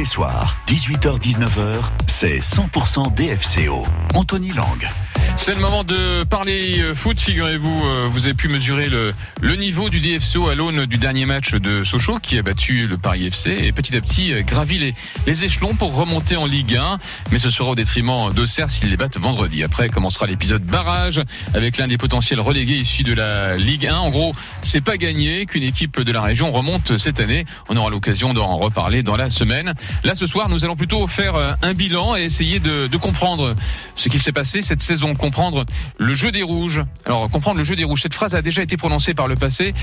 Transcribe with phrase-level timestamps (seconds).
[0.00, 3.84] les soirs, 18h-19h, c'est 100% DFCO.
[4.14, 4.88] Anthony Lang.
[5.36, 7.18] C'est le moment de parler euh, foot.
[7.18, 11.24] Figurez-vous, euh, vous avez pu mesurer le, le niveau du DFCO à l'aune du dernier
[11.24, 14.78] match de Sochaux qui a battu le Paris FC et petit à petit euh, gravit
[14.78, 14.94] les,
[15.26, 16.98] les échelons pour remonter en Ligue 1.
[17.32, 19.62] Mais ce sera au détriment d'Auxerre s'ils les battent vendredi.
[19.64, 21.22] Après commencera l'épisode barrage
[21.54, 23.96] avec l'un des potentiels relégués issus de la Ligue 1.
[23.96, 27.46] En gros, c'est pas gagné qu'une équipe de la région remonte cette année.
[27.70, 29.72] On aura l'occasion d'en reparler dans la semaine.
[30.04, 33.54] Là, ce soir, nous allons plutôt faire un bilan et essayer de, de comprendre
[33.96, 35.64] ce qui s'est passé cette saison comprendre
[35.98, 36.82] le jeu des rouges.
[37.04, 39.74] Alors comprendre le jeu des rouges, cette phrase a déjà été prononcée par le passé.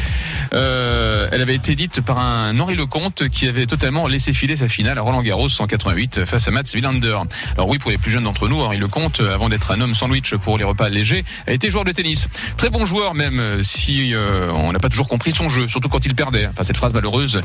[0.54, 4.68] Euh, elle avait été dite par un Henri Lecomte qui avait totalement laissé filer sa
[4.68, 7.18] finale à Roland Garros 188 face à Mats Wilander.
[7.54, 10.36] Alors oui, pour les plus jeunes d'entre nous, Henri Lecomte, avant d'être un homme sandwich
[10.36, 12.28] pour les repas légers, a été joueur de tennis.
[12.58, 16.06] Très bon joueur même si euh, on n'a pas toujours compris son jeu, surtout quand
[16.06, 16.48] il perdait.
[16.48, 17.42] Enfin cette phrase malheureuse,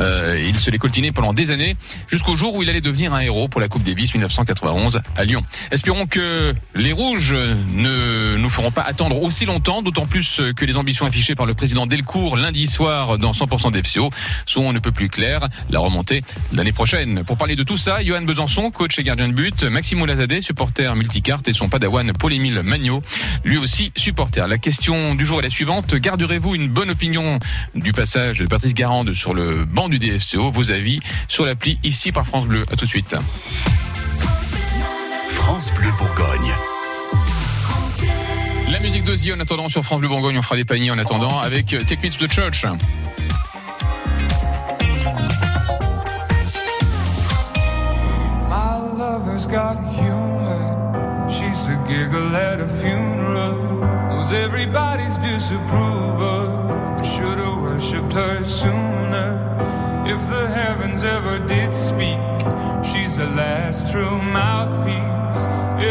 [0.00, 1.76] euh, il se l'est coltiné pendant des années
[2.08, 5.42] jusqu'au jour où il allait devenir un héros pour la Coupe Davis 1991 à Lyon.
[5.70, 10.76] Espérons que les rouges ne nous feront pas attendre aussi longtemps, d'autant plus que les
[10.76, 14.10] ambitions affichées par le président Delcourt lundi soir dans 100% d'FCO
[14.46, 15.48] sont on ne peut plus claires.
[15.70, 17.24] La remontée l'année prochaine.
[17.24, 20.94] Pour parler de tout ça, Johan Besançon, coach et gardien de but, Maximo Lazadé, supporter
[20.94, 23.02] multicarte et son padawan Paul-Émile Magnot,
[23.44, 24.46] lui aussi supporter.
[24.46, 25.94] La question du jour est la suivante.
[25.94, 27.38] Garderez-vous une bonne opinion
[27.74, 32.12] du passage de Patrice Garande sur le banc du DFCO Vos avis sur l'appli ici
[32.12, 32.64] par France Bleu.
[32.70, 33.16] À tout de suite.
[35.28, 36.15] France Bleu Bourgogne.
[39.06, 42.02] De en attendant sur France Bleu Bourgogne, on fera des paniers en attendant avec Take
[42.02, 42.66] Me to the Church.
[49.48, 51.28] Got humor.
[51.30, 53.54] She's the giggle at a funeral.
[54.10, 56.72] Knows everybody's disapproval.
[56.98, 59.56] I should have worshipped her sooner.
[60.04, 62.18] If the heavens ever did speak,
[62.90, 65.40] she's the last true mouthpiece.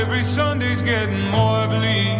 [0.01, 2.19] Every Sunday's getting more bleak,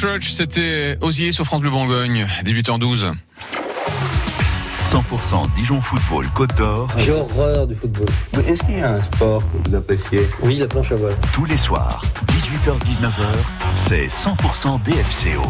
[0.00, 3.12] Church, c'était Osier sur France Bleu Bourgogne, 18h12.
[4.80, 6.88] 100% Dijon Football Côte d'Or.
[6.96, 8.06] J'ai horreur du football.
[8.46, 10.26] Est-ce qu'il y a un sport que vous appréciez?
[10.42, 11.12] Oui, la planche à voile.
[11.34, 13.26] Tous les soirs, 18h-19h,
[13.74, 15.42] c'est 100% DFCO.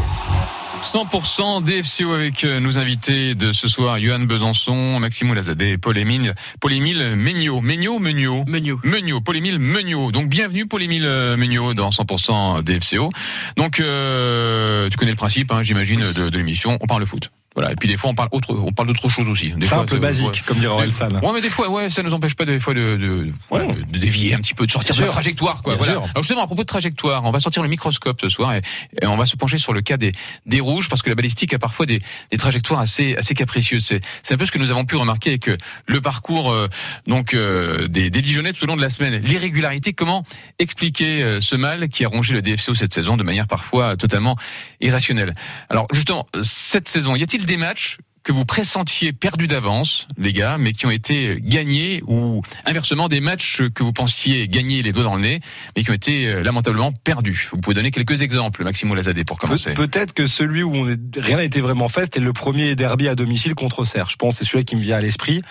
[0.83, 7.17] 100% DFCO avec euh, nos invités de ce soir, Johan Besançon, Maximo Lazadé, Paul-Émile, Paul-Émile
[7.17, 8.45] Megnaud Megnaud.
[8.47, 10.11] Megnaud, Paul-Émile Megnaud.
[10.11, 13.11] Donc bienvenue Paul-Émile euh, Megnaud dans 100% DFCO.
[13.57, 16.79] Donc euh, tu connais le principe, hein, j'imagine, de, de l'émission.
[16.81, 17.31] On parle foot.
[17.61, 17.73] Voilà.
[17.73, 19.51] Et puis des fois on parle autre, on parle d'autre chose aussi.
[19.53, 20.33] Des Simple, fois, basique, ouais.
[20.47, 21.11] comme dirait Des- Orelsan.
[21.23, 23.99] Ouais, mais des fois, ouais, ça nous empêche pas des fois de, de, de- de
[23.99, 25.75] dévier un petit peu, de sortir de la trajectoire, quoi.
[25.75, 25.93] Bien voilà.
[26.01, 26.03] sûr.
[26.13, 28.63] Alors justement, à propos de trajectoire, on va sortir le microscope ce soir et,
[29.03, 30.13] et on va se pencher sur le cas des,
[30.47, 33.85] des rouges parce que la balistique a parfois des, des trajectoires assez, assez capricieuses.
[33.85, 36.69] C'est, c'est un peu ce que nous avons pu remarquer avec euh, le parcours euh,
[37.07, 39.21] donc euh, des, des Dijonnais tout au long de la semaine.
[39.23, 40.25] L'irrégularité, comment
[40.59, 44.37] expliquer euh, ce mal qui a rongé le DFCO cette saison de manière parfois totalement
[44.81, 45.35] irrationnelle?
[45.69, 50.57] Alors justement, cette saison, y a-t-il des matchs que vous pressentiez perdus d'avance, les gars,
[50.59, 55.05] mais qui ont été gagnés ou inversement des matchs que vous pensiez gagner les doigts
[55.05, 55.41] dans le nez,
[55.75, 57.49] mais qui ont été euh, lamentablement perdus.
[57.51, 59.73] Vous pouvez donner quelques exemples, Maximo Lazadé, pour commencer.
[59.73, 60.85] Pe- Peut-être que celui où on
[61.17, 64.11] rien n'a été vraiment fait, c'était le premier derby à domicile contre Auxerre.
[64.11, 65.43] Je pense c'est celui qui me vient à l'esprit.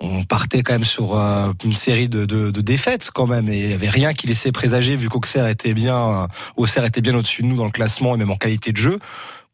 [0.00, 3.70] On partait quand même sur euh, une série de, de, défaites quand même, et il
[3.70, 7.42] y avait rien qui laissait présager, vu qu'Auxerre était bien, euh, Auxerre était bien au-dessus
[7.42, 8.98] de nous dans le classement et même en qualité de jeu,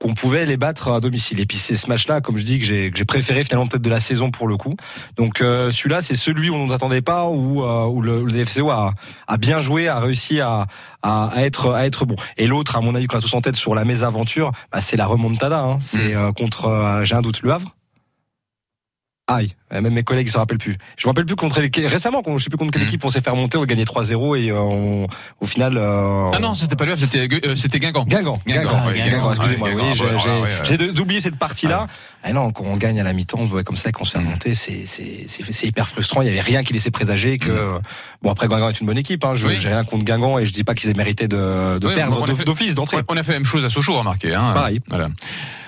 [0.00, 1.40] qu'on pouvait les battre à domicile.
[1.40, 3.82] Et puis c'est ce match-là, comme je dis, que j'ai que j'ai préféré finalement peut-être
[3.82, 4.76] de la saison pour le coup.
[5.16, 8.30] Donc euh, celui-là, c'est celui où on ne attendait pas, où, euh, où le, le
[8.30, 8.94] DFCO a,
[9.26, 10.66] a bien joué, a réussi à,
[11.02, 12.16] à, à être à être bon.
[12.36, 14.96] Et l'autre, à mon avis, qu'on a tous en tête sur la mésaventure, bah, c'est
[14.96, 15.60] la remontada.
[15.60, 15.78] Hein.
[15.80, 17.74] C'est euh, contre, j'ai un doute, le Havre.
[19.26, 20.76] Aïe, euh, même mes collègues se rappellent plus.
[20.98, 22.88] Je me rappelle plus contre récemment, je sais plus contre quelle Mm.
[22.88, 25.06] équipe on s'est fait remonter, on a gagné 3-0 et euh, on-
[25.40, 25.78] au final.
[25.78, 28.04] euh, Ah non, c'était pas lui, c'était euh, c'était Guingamp.
[28.04, 29.70] Guingamp, Guingamp, excusez-moi.
[29.74, 31.86] oui, j'ai- ouais, d'oublier cette partie-là.
[32.22, 34.26] Ah non, quand on gagne à la mi-temps, comme ça, qu'on se fait Mm.
[34.26, 36.20] remonter, c'est c'est hyper frustrant.
[36.20, 37.80] Il y avait rien qui laissait présager que Mm.
[38.24, 39.24] bon après Guingamp est une bonne équipe.
[39.24, 39.56] Hein, je Oui.
[39.58, 42.98] j'ai rien contre Guingamp et je dis pas qu'ils aient mérité de, perdre d'office d'entrée.
[43.08, 44.34] On a fait la même chose à Sochaux, remarquez.
[44.34, 44.52] Hein.
[44.52, 44.80] Pareil.
[44.90, 45.08] Voilà.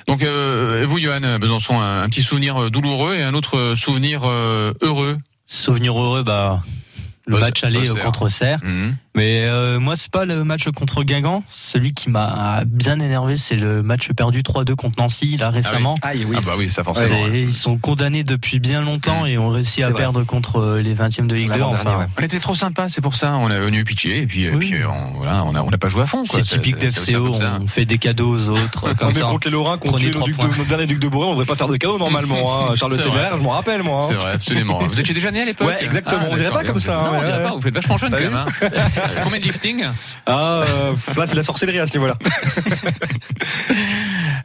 [0.06, 3.75] Donc, euh, vous, Johan Besançon, un, un petit souvenir euh, douloureux et un autre euh,
[3.75, 5.19] souvenir euh, heureux?
[5.47, 6.61] Souvenir heureux, bah
[7.26, 8.05] le Auxerre- match aller Auxerre.
[8.05, 8.58] contre Auxerre.
[8.62, 8.96] Mhm.
[9.17, 11.43] Mais euh, moi, c'est pas le match contre Guingamp.
[11.50, 15.94] Celui qui m'a bien énervé, c'est le match perdu 3-2 contre Nancy là récemment.
[16.02, 16.37] Aïe, oui.
[16.38, 17.26] Ah bah oui, ça forcément.
[17.32, 19.96] Ils sont condamnés depuis bien longtemps et ont réussi à vrai.
[20.02, 21.52] perdre contre euh, les 20e de Ligue 2.
[21.52, 22.06] L'avant-dernier, Enfin, ouais.
[22.19, 23.37] On était trop sympa, c'est pour ça.
[23.38, 24.58] On a venu pitcher et puis, et Oui.
[24.58, 26.22] puis euh, on, voilà, on a, on n'a pas joué à fond.
[26.22, 26.40] quoi.
[26.43, 27.32] c'est typique d'FCO.
[27.62, 29.25] On fait des cadeaux aux autres comme mais ça.
[29.25, 30.50] contre les Lorrains, contre trois ducs de, points.
[30.58, 32.69] nos derniers ducs de Bourgogne, on devrait pas faire de cadeaux normalement.
[32.70, 32.75] Hein.
[32.76, 34.02] Charles Téméraire, je m'en rappelle moi.
[34.02, 34.06] hein.
[34.08, 34.79] C'est vrai, absolument.
[34.87, 36.20] Vous étiez déjà né à l'époque Ouais, exactement.
[36.25, 37.51] Ah, On dirait pas comme ça, Non, hein, on dirait ouais, pas.
[37.55, 38.35] Vous faites vachement jeune quand même.
[38.35, 38.46] hein.
[39.23, 39.85] Combien de lifting?
[40.27, 42.15] Ah, euh, là c'est la sorcellerie à ce niveau-là.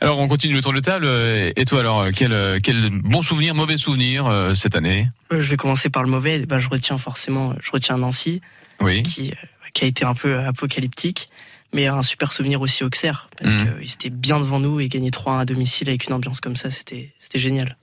[0.01, 1.05] Alors, on continue le tour de table.
[1.05, 5.09] Euh, Et toi, alors, quel, euh, quel bon souvenir, mauvais souvenir euh, cette année?
[5.31, 6.45] Euh, Je vais commencer par le mauvais.
[6.45, 8.41] Bah, je retiens forcément, je retiens Nancy,
[8.79, 9.03] Oui.
[9.03, 9.35] qui, euh,
[9.73, 11.29] qui a été un peu apocalyptique,
[11.73, 13.79] mais un super souvenir aussi Auxerre, parce Mhm.
[13.79, 16.69] qu'ils étaient bien devant nous et gagner 3-1 à domicile avec une ambiance comme ça,
[16.71, 17.77] c'était c'était génial.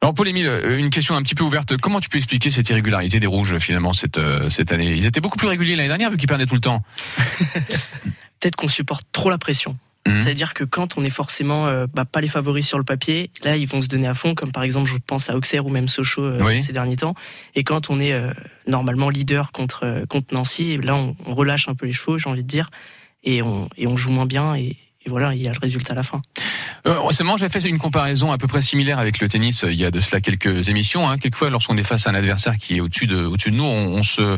[0.00, 1.76] Alors, Paul-Émile, euh, une question un petit peu ouverte.
[1.78, 4.92] Comment tu peux expliquer cette irrégularité des Rouges, finalement, cette, euh, cette année?
[4.92, 6.82] Ils étaient beaucoup plus réguliers l'année dernière, vu qu'ils perdaient tout le temps.
[8.40, 9.78] Peut-être qu'on supporte trop la pression.
[10.06, 10.20] Mhm.
[10.20, 13.56] C'est-à-dire que quand on est forcément euh, bah, pas les favoris sur le papier, là
[13.56, 15.88] ils vont se donner à fond, comme par exemple je pense à Auxerre ou même
[15.88, 16.62] Sochaux euh, Oui.
[16.62, 17.14] ces derniers temps.
[17.54, 18.30] Et quand on est euh,
[18.66, 22.42] normalement leader contre contre Nancy, là on, on relâche un peu les chevaux, j'ai envie
[22.42, 22.68] de dire,
[23.22, 25.94] et on et on joue moins bien et, et voilà, il y a le résultat
[25.94, 26.20] à la fin.
[26.86, 29.64] Euh, récemment, j'ai fait une comparaison à peu près similaire avec le tennis.
[29.64, 31.08] euh, Il y a de cela quelques émissions.
[31.08, 31.16] Hein.
[31.16, 34.02] Quelquefois, lorsqu'on est face à un adversaire qui est au-dessus de, au-dessus de nous, on,
[34.02, 34.36] se, euh,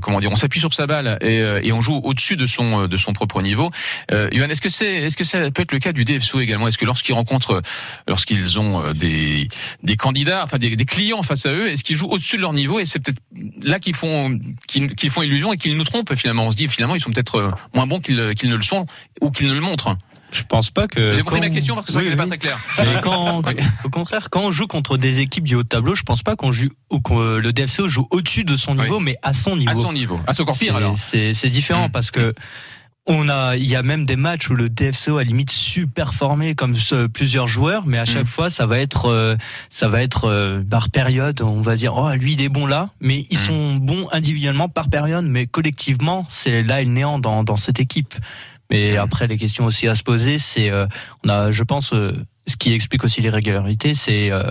[0.00, 2.82] comment dire, on s'appuie sur sa balle et, euh, et on joue au-dessus de son,
[2.82, 3.70] euh, de son propre niveau.
[4.10, 6.66] Euh, est-ce que c'est, est-ce que ça peut être le cas du DFSO également?
[6.66, 7.60] Est-ce que lorsqu'ils rencontrent, euh,
[8.08, 9.48] lorsqu'ils ont euh, des,
[9.84, 12.52] des candidats, enfin des, des clients face à eux, est-ce qu'ils jouent au-dessus de leur
[12.52, 12.80] niveau?
[12.80, 13.22] Et c'est peut-être
[13.62, 16.46] là qu'ils font, qu'ils, qu'ils font illusion et qu'ils nous trompent finalement.
[16.46, 18.86] On se dit finalement ils sont peut-être euh, moins bons qu'ils, qu'ils ne le sont
[19.20, 19.96] ou qu'ils ne le montrent.
[20.32, 21.00] Je pense pas que.
[21.12, 22.58] Avez compris ma question parce que ça Oui, n'est pas très clair.
[22.78, 23.54] Mais quand, Oui.
[23.84, 26.36] au contraire, quand on joue contre des équipes du haut de tableau, je pense pas
[26.36, 29.70] qu'on joue ou que le DFCO joue au-dessus de son niveau, mais à son niveau.
[29.70, 30.20] À son niveau.
[30.26, 30.96] Ah, c'est encore pire alors.
[30.98, 31.92] C'est différent Mm.
[31.92, 32.34] parce que
[33.08, 36.56] on a, il y a même des matchs où le DFCO a limite super formé
[36.56, 38.26] comme ce- plusieurs joueurs, mais à chaque Mm.
[38.26, 39.36] fois ça va être, euh,
[39.70, 41.40] ça va être euh, par période.
[41.40, 43.42] On va dire, oh lui il est bon là, mais ils Mm.
[43.46, 48.12] sont bons individuellement par période, mais collectivement c'est là le néant dans, dans cette équipe.
[48.70, 50.86] Mais après les questions aussi à se poser, c'est, euh,
[51.24, 52.12] on a, je pense, euh,
[52.46, 54.42] ce qui explique aussi l'irrégularité, c'est euh,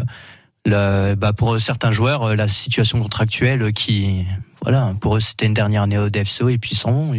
[0.66, 4.26] la- bah, pour certains joueurs euh, la situation contractuelle qui,
[4.62, 7.14] voilà, pour eux c'était une dernière année au DFCO et puis ils s'en vont.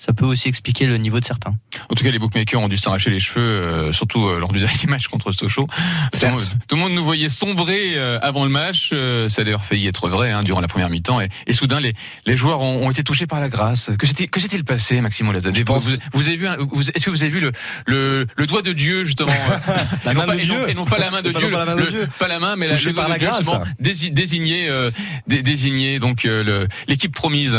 [0.00, 1.54] Ça peut aussi expliquer le niveau de certains.
[1.90, 4.60] En tout cas, les bookmakers ont dû s'arracher les cheveux, euh, surtout euh, lors du
[4.66, 5.66] dernier match contre Sochaux.
[6.12, 8.90] Tout, le monde- tout le monde nous voyait sombrer euh, avant le match.
[8.92, 11.20] euh, ça a d'ailleurs failli être vrai hein, durant la première mi-temps.
[11.20, 11.94] Et, et soudain, les,
[12.26, 13.90] les joueurs ont, ont été touchés par la grâce.
[13.98, 17.04] Que s'était que s'est-il passé, Maximo Lazade Je vous, pense- vous, vous avez vu Est-ce
[17.04, 17.50] que vous avez vu le,
[17.86, 19.32] le, le doigt de Dieu justement?
[20.04, 20.68] La et non main pas- de et non- Dieu.
[20.70, 22.08] Et non pas la main de Dieu, pas la main de le- Dieu.
[22.20, 23.68] pas la main, mais la, Touché doigt par de la Dieu, grâce.
[23.80, 24.90] dési- désigné, euh,
[25.26, 27.58] dé- désigné donc euh, l'équipe promise.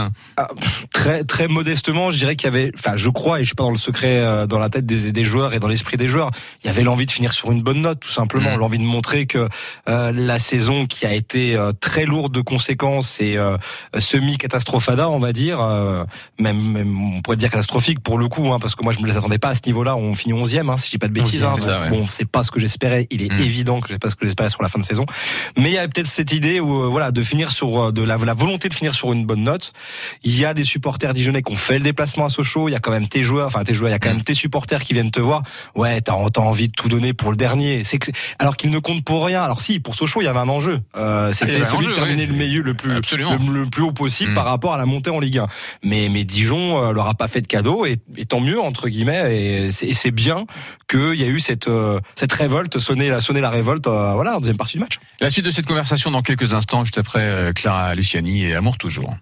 [0.94, 3.64] très très modestement, je dirais qu'il y avait, enfin, je crois, et je suis pas
[3.64, 6.32] dans le secret, euh, dans la tête des, des joueurs et dans l'esprit des joueurs,
[6.64, 8.60] il y avait l'envie de finir sur une bonne note, tout simplement, Mhm.
[8.60, 9.48] l'envie de montrer que
[9.88, 13.58] euh, la saison qui a été euh, très lourde de conséquences et euh,
[14.00, 15.60] semi catastrophada, on va dire,
[16.40, 19.08] même, même on pourrait dire catastrophique pour le coup, hein, parce que moi je me
[19.08, 19.96] les attendais pas à ce niveau-là.
[19.96, 21.44] On finit 11e, hein, si je dis pas de bêtises.
[21.44, 21.62] 11e, hein.
[21.62, 21.90] ça, ouais.
[21.90, 23.08] Bon, c'est pas ce que j'espérais.
[23.12, 23.40] Il est Mhm.
[23.42, 25.06] évident que c'est pas ce que j'espérais sur la fin de saison,
[25.58, 28.34] mais il y a peut-être cette idée où voilà de finir sur de la, la
[28.34, 29.72] volonté de finir sur une bonne note.
[30.24, 32.70] Il y a des supporters dijonnais qui ont fait le déplacement à Sochaux.
[32.70, 34.24] Il y a quand même tes joueurs, enfin tes joueurs, il y a quand même
[34.24, 35.44] tes supporters qui viennent te voir.
[35.76, 37.84] Ouais, t'as t'as envie de tout donner pour le dernier.
[37.84, 39.42] C'est que alors qu'ils ne comptent pour rien.
[39.44, 40.80] Alors si, pour Sochaux, il y avait un enjeu.
[40.98, 44.32] Euh, C'était celui enjeu, de terminer le meilleur, le plus le, le plus haut possible
[44.32, 44.34] Mm.
[44.36, 45.48] par rapport à la montée en Ligue 1.
[45.84, 48.90] Mais mais Dijon euh, leur a pas fait de cadeau et, et tant mieux entre
[48.90, 49.66] guillemets.
[49.66, 50.46] Et c'est bien
[50.90, 53.88] qu'il y a eu cette euh, cette révolte, sonner la sonner la révolte.
[53.88, 55.00] euh, voilà, en deuxième partie du match.
[55.22, 59.14] La suite de cette conversation dans quelques instants, juste après Clara Luciani et Amour toujours.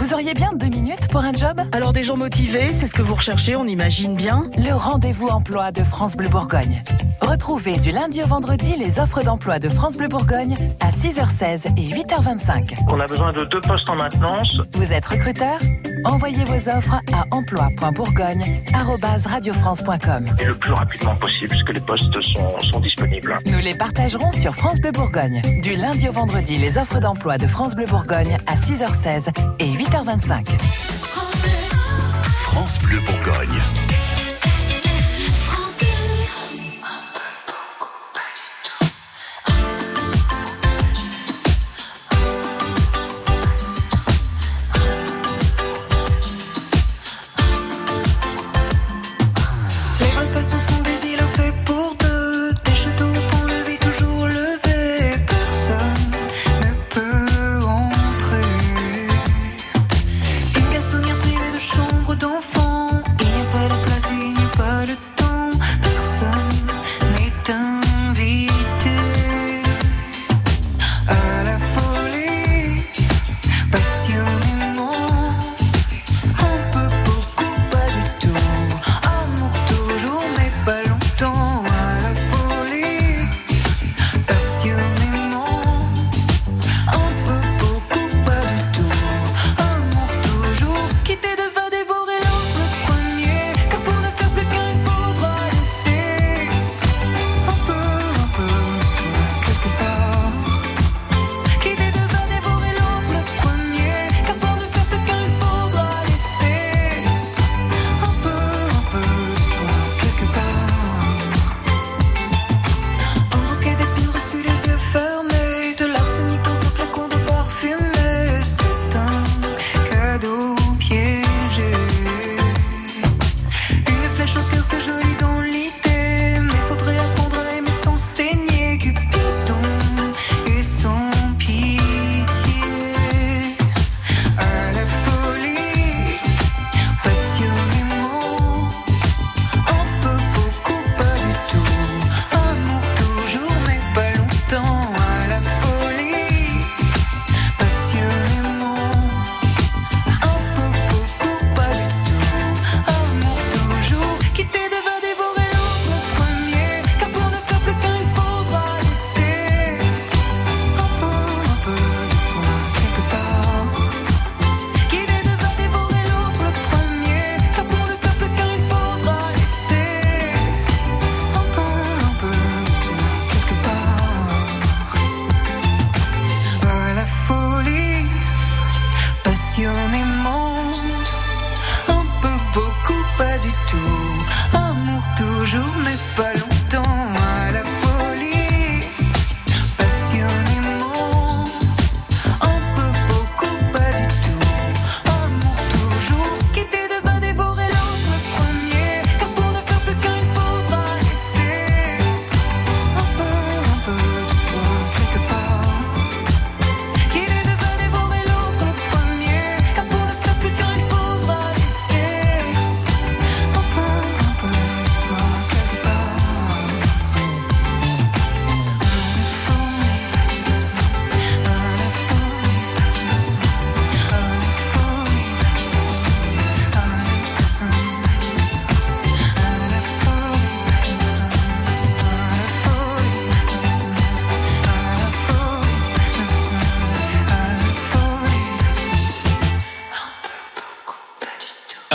[0.00, 3.02] Vous auriez bien deux minutes pour un job Alors des gens motivés, c'est ce que
[3.02, 4.48] vous recherchez, on imagine bien.
[4.56, 6.82] Le rendez-vous emploi de France Bleu Bourgogne.
[7.20, 11.90] Retrouvez du lundi au vendredi les offres d'emploi de France Bleu Bourgogne à 6h16 et
[11.94, 12.76] 8h25.
[12.88, 14.56] On a besoin de deux postes en maintenance.
[14.72, 15.58] Vous êtes recruteur
[16.04, 20.24] Envoyez vos offres à emploi.bourgogne@radiofrance.com.
[20.38, 23.38] Et le plus rapidement possible, puisque les postes sont, sont disponibles.
[23.44, 25.42] Nous les partagerons sur France Bleu Bourgogne.
[25.60, 29.28] Du lundi au vendredi, les offres d'emploi de France Bleu Bourgogne à 6h16
[29.58, 29.89] et 8h25.
[32.42, 33.79] France Bleu Bourgogne.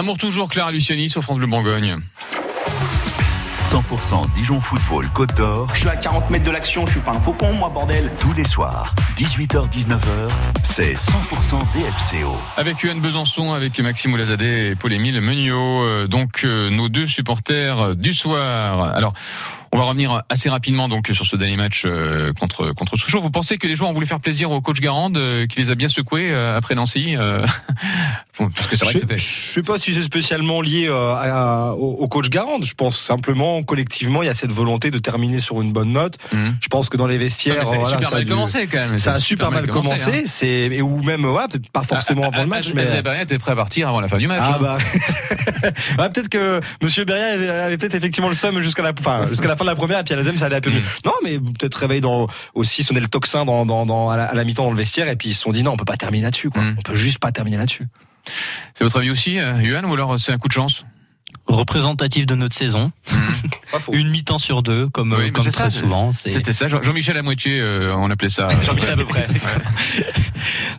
[0.05, 1.97] Amour toujours, Clara Luciani sur France Bleu Bourgogne.
[3.59, 5.67] 100% Dijon Football Côte d'Or.
[5.73, 8.11] Je suis à 40 mètres de l'action, je suis pas un faucon, moi, bordel.
[8.19, 10.29] Tous les soirs, 18h-19h,
[10.61, 12.37] c'est 100% DFCO.
[12.55, 17.79] Avec Yuan Besançon, avec Maxime Oulazadeh et Paul-Émile Meuniot, euh, donc euh, nos deux supporters
[17.79, 18.83] euh, du soir.
[18.83, 19.15] Alors,
[19.75, 22.95] on va revenir assez rapidement donc sur ce dernier match euh, contre contre.
[23.19, 25.69] Vous pensez que les joueurs ont voulu faire plaisir au coach Garande, euh, qui les
[25.69, 27.45] a bien secoués euh, après Nancy euh,
[28.37, 31.71] Parce que c'est vrai je, je sais pas si c'est spécialement lié euh, à- à-
[31.73, 32.65] au, au coach Garande.
[32.65, 36.17] Je pense simplement collectivement il y a cette volonté de terminer sur une bonne note.
[36.33, 36.57] Mhm.
[36.61, 38.67] Je pense que dans les vestiaires, Non, mais ça a voilà, super ça mal commencé
[38.67, 38.97] quand même.
[38.97, 40.11] Ça a super mal commencé.
[40.11, 40.23] hein.
[40.25, 43.37] C'est et ou même ouais, peut-être pas forcément avant le match, mais Adrien Barrière était
[43.37, 44.41] prêt à partir avant la fin du match.
[44.43, 44.59] Ah hein.
[44.61, 44.77] bah,
[45.99, 49.47] Ouais, peut-être que Monsieur Berrien avait, avait peut-être effectivement le somme jusqu'à la, enfin, jusqu'à
[49.47, 50.79] la fin de la première et puis à la deuxième ça allait un peu mieux.
[50.81, 51.05] Mm.
[51.05, 54.65] Non, mais peut-être réveiller dans aussi sonner le tocsin dans, dans, dans à la, mi-temps
[54.65, 56.49] dans le vestiaire et puis ils se sont dit non, on peut pas terminer là-dessus.
[56.49, 56.61] Quoi.
[56.61, 56.75] Mm.
[56.79, 57.87] On peut juste pas terminer là-dessus.
[58.73, 60.85] C'est votre avis aussi, euh, Yuan, ou alors c'est un coup de chance
[61.47, 62.91] Représentatif de notre saison.
[63.71, 63.93] Pas faux.
[63.93, 66.11] Une mi-temps sur deux, comme, Oui, euh, très ça, souvent.
[66.11, 66.67] C'était ça.
[66.67, 68.47] Jean- Jean-Michel à moitié, euh, on appelait ça.
[68.63, 69.27] Jean-Michel à peu près.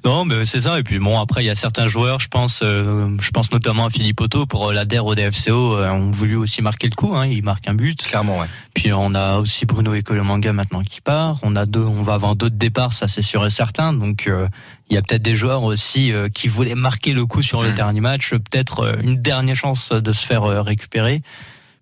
[0.04, 0.78] Non, mais c'est ça.
[0.78, 3.86] Et puis bon, après, il y a certains joueurs, je pense, euh, je pense notamment
[3.86, 6.94] à Philippe Otto pour euh, la DER au DFCO, euh, ont voulu aussi marquer le
[6.94, 7.16] coup.
[7.16, 8.04] Hein, il marque un but.
[8.04, 8.46] Clairement, ouais.
[8.74, 11.38] Puis on a aussi Bruno Ecolomanga maintenant qui part.
[11.42, 13.92] On a deux, on va avoir d'autres départs, ça c'est sûr et certain.
[13.92, 14.46] Donc euh,
[14.88, 17.70] il y a peut-être des joueurs aussi euh, qui voulaient marquer le coup sur le
[17.70, 17.74] Mm.
[17.74, 21.22] dernier match, peut-être euh, une dernière chance de se faire euh, récupérer.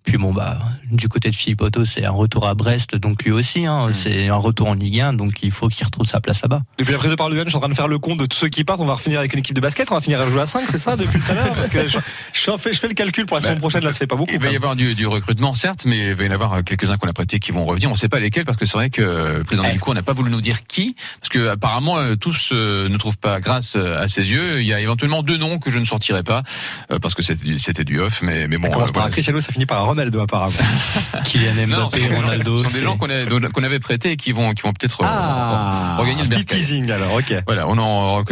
[0.05, 0.59] Puis bon bah
[0.91, 3.93] du côté de Philippe Otto, c'est un retour à Brest, donc lui aussi, hein, Mm.
[3.95, 6.61] c'est un retour en Ligue 1, donc il faut qu'il retrouve sa place là-bas.
[6.77, 8.19] Depuis la prise de parole de Yann, je suis en train de faire le compte
[8.19, 8.79] de tous ceux qui partent.
[8.81, 9.91] On va finir avec une équipe de basket.
[9.91, 11.87] On va finir à jouer à 5, c'est ça, depuis tout à l'heure Parce que
[11.87, 11.97] je,
[12.33, 13.83] je fais, je fais le calcul pour la semaine Bah, prochaine.
[13.83, 14.31] Là, ça fait pas beaucoup.
[14.31, 16.97] Il va y avoir du, du recrutement, certes, mais il va y en avoir quelques-uns
[16.97, 17.89] qu'on a prêtés qui vont revenir.
[17.89, 19.73] On ne sait pas lesquels, parce que c'est vrai que le président Eh.
[19.73, 22.97] du coup n'a pas voulu nous dire qui, parce que apparemment euh, tous euh, ne
[22.97, 24.61] trouvent pas grâce euh, à ses yeux.
[24.61, 26.43] Il y a éventuellement deux noms que je ne sortirai pas,
[26.91, 28.67] euh, parce que c'était du off, mais, mais bon.
[28.67, 29.09] Ça commence euh, par un.
[29.09, 30.53] Cristiano, ça finit par un Ronaldo apparemment.
[31.25, 32.57] Kylian Non, non, Mbappé, gens- Ronaldo.
[32.57, 35.95] ce sont des gens qu'on avait prêtés et qui vont, qui vont peut-être euh, Ah,
[35.97, 37.33] regagner le petit teasing alors, ok.
[37.47, 38.23] Voilà, on aura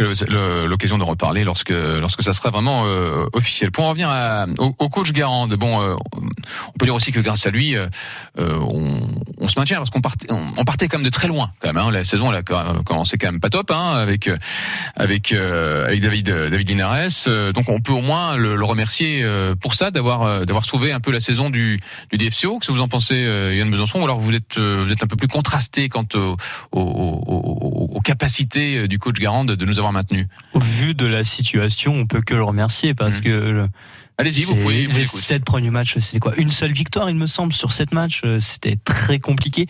[0.66, 3.70] l'occasion de reparler lorsque lorsque ça sera vraiment euh, officiel.
[3.70, 7.20] Pour en revenir à, au, au coach Garande, bon, euh, on peut dire aussi que
[7.20, 7.86] grâce à lui, euh,
[8.36, 9.00] on,
[9.38, 11.50] on se maintient parce qu'on partait, on, on partait quand même de très loin.
[11.60, 11.90] Quand même, hein.
[11.90, 12.42] la saison elle a
[12.84, 14.28] commencé quand même pas top, hein, avec
[14.96, 17.52] avec avec David David Linares.
[17.54, 19.24] Donc on peut au moins le, le remercier
[19.60, 21.78] pour ça, d'avoir d'avoir sauvé un peu la saison du
[22.12, 22.58] du DFCO.
[22.58, 24.00] Qu'est-ce que vous en pensez, euh, Yann Besançon?
[24.00, 26.36] Ou alors vous êtes euh, vous êtes un peu plus contrasté quant au-
[26.72, 30.26] au- au- au- aux capacités euh, du coach Garande de nous avoir maintenus?
[30.52, 33.20] Au vu de la situation, on peut que le remercier parce Mhm.
[33.22, 33.68] que le-
[34.18, 34.86] Allez-y, vous pouvez.
[34.86, 35.20] vous les écoute.
[35.20, 36.36] sept premiers matchs, c'était quoi?
[36.36, 38.22] Une seule victoire, il me semble, sur sept matchs.
[38.40, 39.66] C'était très compliqué.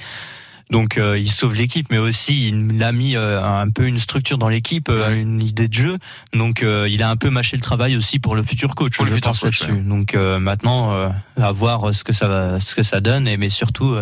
[0.71, 4.39] Donc euh, il sauve l'équipe, mais aussi il a mis euh, un peu une structure
[4.39, 5.99] dans l'équipe, euh, une idée de jeu.
[6.33, 8.97] Donc euh, il a un peu mâché le travail aussi pour le futur coach.
[8.97, 9.69] Pour le je futur pense coach.
[9.69, 13.37] Donc euh, maintenant, euh, à voir ce que ça va, ce que ça donne, et
[13.37, 13.97] mais surtout.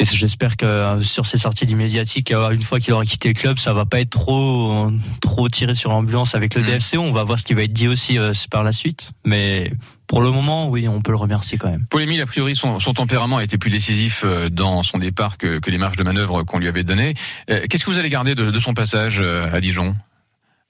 [0.00, 3.28] Et j'espère que euh, sur ces sorties du médiatique, euh, une fois qu'il aura quitté
[3.28, 6.66] le club, ça va pas être trop trop tiré sur l'ambulance avec le Mm.
[6.78, 6.98] DFCO.
[6.98, 9.12] On va voir ce qui va être dit aussi euh, par la suite.
[9.24, 9.70] Mais
[10.08, 11.86] pour le moment, oui, on peut le remercier quand même.
[11.88, 15.58] Paul Émile, a priori, son, son tempérament a été plus décisif dans son départ que,
[15.60, 17.14] que les marges de manœuvre qu'on lui avait données.
[17.50, 19.94] Euh, Qu'est-ce que vous allez garder de, de son passage à Dijon,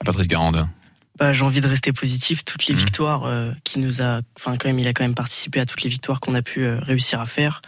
[0.00, 0.68] à Patrice Garande?
[1.18, 2.44] Bah, j'ai envie de rester positif.
[2.44, 2.80] Toutes les Mhm.
[2.80, 5.82] victoires euh, qui nous a, enfin quand même, il a quand même participé à toutes
[5.82, 7.62] les victoires qu'on a pu euh, réussir à faire.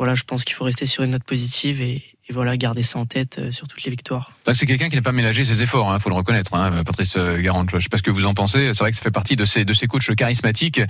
[0.00, 3.04] Voilà, je pense qu'il faut rester sur une note positive et, voilà, garder ça en
[3.04, 4.32] tête euh, sur toutes les victoires.
[4.54, 6.82] C'est que C'est quelqu'un qui n'a pas ménagé ses efforts, il faut le reconnaître, hein,
[6.84, 7.68] Patrice euh, Garande.
[7.70, 8.70] Je ne sais pas ce que vous en pensez.
[8.72, 10.80] C'est vrai que ça fait partie de ces de ces coachs charismatiques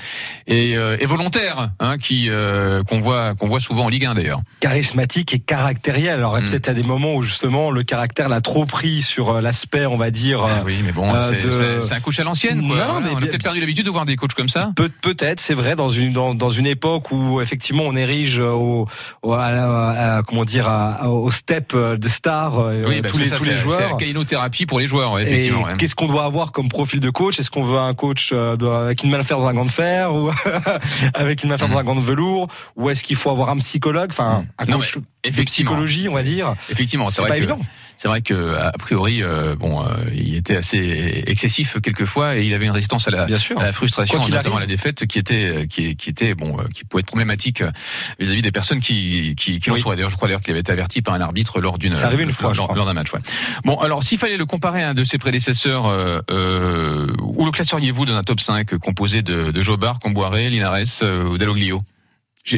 [0.46, 4.14] et, euh, et volontaires, hein, qui euh, qu'on voit qu'on voit souvent en Ligue 1
[4.14, 4.40] d'ailleurs.
[4.60, 6.14] charismatique et caractériel.
[6.16, 6.44] Alors Mm.
[6.44, 9.96] peut-être à des moments où justement le caractère l'a trop pris sur euh, l'aspect, on
[9.96, 10.44] va dire.
[10.46, 12.66] Ah oui, mais bon, euh, c'est de- un coach à l'ancienne.
[12.66, 12.76] quoi.
[12.76, 14.72] Non, Voilà, mais on a peut-être perdu l'habitude de voir des coachs comme ça.
[14.76, 18.86] Peut, peut-être, c'est vrai, dans une dans, dans une époque où effectivement on érige au,
[19.22, 20.68] au- à la- à- comment dire
[21.04, 25.12] au step de star Oui, bah, tous les tous c'est la caïnothérapie pour les joueurs,
[25.12, 25.62] ouais, effectivement.
[25.62, 25.76] ouais.
[25.78, 27.38] qu'est-ce qu'on doit avoir comme profil de coach?
[27.40, 29.70] Est-ce qu'on veut un coach euh, avec une main de fer dans un gant de
[29.70, 30.30] fer ou
[31.14, 32.48] avec une main dans un gant de velours?
[32.76, 35.72] Ou est-ce qu'il faut avoir un psychologue, enfin un Non, coach Effectivement.
[35.72, 37.58] psychologie, on va dire Effectivement, c'est pas que évident.
[37.98, 42.54] c'est vrai que a priori, euh, bon, euh, il était assez excessif quelquefois et il
[42.54, 43.60] avait une résistance à la, Bien sûr.
[43.60, 46.84] à la frustration, notamment à la défaite, qui était, qui, qui était, bon, euh, qui
[46.84, 47.70] pouvait être problématique euh,
[48.18, 49.76] vis-à-vis des personnes qui, qui, qui Oui.
[49.78, 49.96] l'entouraient.
[49.96, 52.54] D'ailleurs, je crois d'ailleurs qu'il avait été averti par un arbitre lors d'une, une fois,
[52.54, 53.12] lors, lors d'un match.
[53.12, 53.20] Ouais.
[53.64, 57.50] Bon, alors s'il fallait le comparer à un de ses prédécesseurs, euh, euh, où le
[57.50, 61.82] classeriez-vous dans un top 5 composé de, de Jobard, Comboiré, Linares euh, ou Dalloglio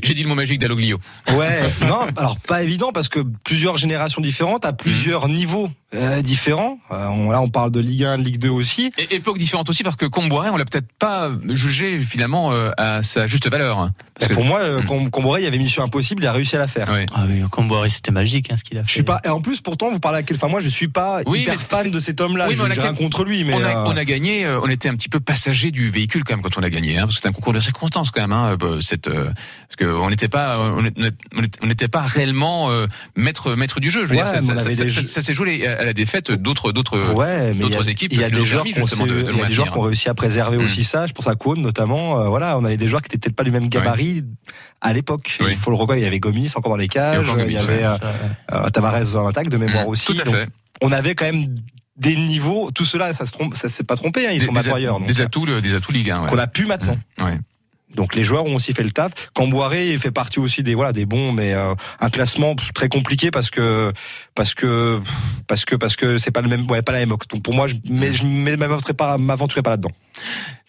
[0.02, 0.98] J'ai dit le mot magique Dalloglio.
[1.36, 5.34] Ouais, non, alors pas évident parce que plusieurs générations différentes à plusieurs Mhm.
[5.34, 5.70] niveaux.
[5.94, 6.78] euh, différent.
[6.90, 8.90] Euh, on, là, on parle de Ligue 1, de Ligue 2 aussi.
[8.96, 13.02] Et époque différente aussi parce que Comboiré, on l'a peut-être pas jugé finalement euh, à
[13.02, 13.90] sa juste valeur.
[14.14, 14.60] Parce Et que- pour moi.
[14.88, 16.88] Com- Comboiré, il y avait mission impossible, il a réussi à la faire.
[16.90, 17.04] Ouais.
[17.14, 18.88] Ah oui, Comboiré, c'était magique hein, ce qu'il a fait.
[18.88, 19.20] Je suis pas.
[19.22, 20.38] Et en plus, pourtant, vous parlez à quel.
[20.38, 22.46] Enfin, moi, je suis pas Oui, hyper mais fan de cet homme-là.
[22.48, 24.46] Oui, mais on je rien quel- contre lui, mais on, a, euh, on a gagné,
[24.46, 26.96] euh, on était un petit peu passager du véhicule quand même quand on a gagné,
[26.96, 28.32] hein, parce que c'était un concours de circonstances quand même.
[28.32, 33.90] Hein, cette, parce que on n'était pas, on n'était pas réellement euh, maître maître du
[33.90, 34.00] jeu.
[34.04, 37.88] Je veux Ouais, dire, ça, jeux- s'est joué à la défaite d'autres d'autres Ouais, d'autres
[37.88, 38.12] équipes.
[38.12, 39.54] Il y a des joueurs qui ont, justement de, de il y a nous des
[39.54, 39.72] joueurs maintenir.
[39.72, 40.64] qui ont réussi à préserver Mm.
[40.64, 41.06] aussi ça.
[41.06, 42.18] Je pense à Cône notamment.
[42.20, 44.22] Euh, voilà, on avait des joueurs qui étaient peut-être pas du même gabarit
[44.80, 45.38] à l'époque.
[45.48, 46.02] Il faut le reconnaître.
[46.02, 47.26] Il y avait Gomis encore dans les cages.
[47.26, 47.96] Il y Gomis, avait euh,
[48.52, 50.06] euh, Tavares en attaque de mémoire Mm, aussi.
[50.06, 50.48] Tout à Donc, fait.
[50.80, 51.54] on avait quand même
[51.96, 52.70] des niveaux.
[52.72, 54.26] Tout cela, ça se trompe, ça s'est pas trompé.
[54.26, 54.96] Hein, ils Des- sont maintenant ailleurs.
[54.96, 56.22] euh, des atouts, des atouts Ligue 1.
[56.22, 56.28] ouais.
[56.28, 56.96] qu'on a pu maintenant.
[57.20, 57.38] Mm, ouais.
[57.94, 59.12] Donc les joueurs ont aussi fait le taf.
[59.34, 63.50] Camboiré fait partie aussi des voilà des bons, mais euh, un classement très compliqué parce
[63.50, 63.92] que
[64.34, 65.00] parce que
[65.46, 67.10] parce que parce que c'est pas le même ouais pas la même.
[67.10, 69.92] Donc pour moi je mais je m'aventurerai pas m'aventurerai pas là-dedans.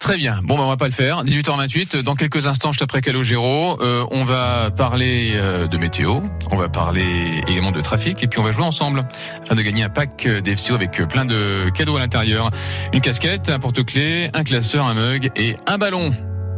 [0.03, 0.41] Très bien.
[0.43, 1.23] Bon, ben, on va pas le faire.
[1.23, 2.01] 18h28.
[2.01, 6.19] Dans quelques instants, juste après Calogero, euh, on va parler euh, de météo.
[6.51, 8.21] On va parler également de trafic.
[8.21, 9.07] Et puis, on va jouer ensemble
[9.41, 12.51] afin de gagner un pack euh, d'FCO avec euh, plein de cadeaux à l'intérieur.
[12.91, 16.11] Une casquette, un porte-clés, un classeur, un mug et un ballon.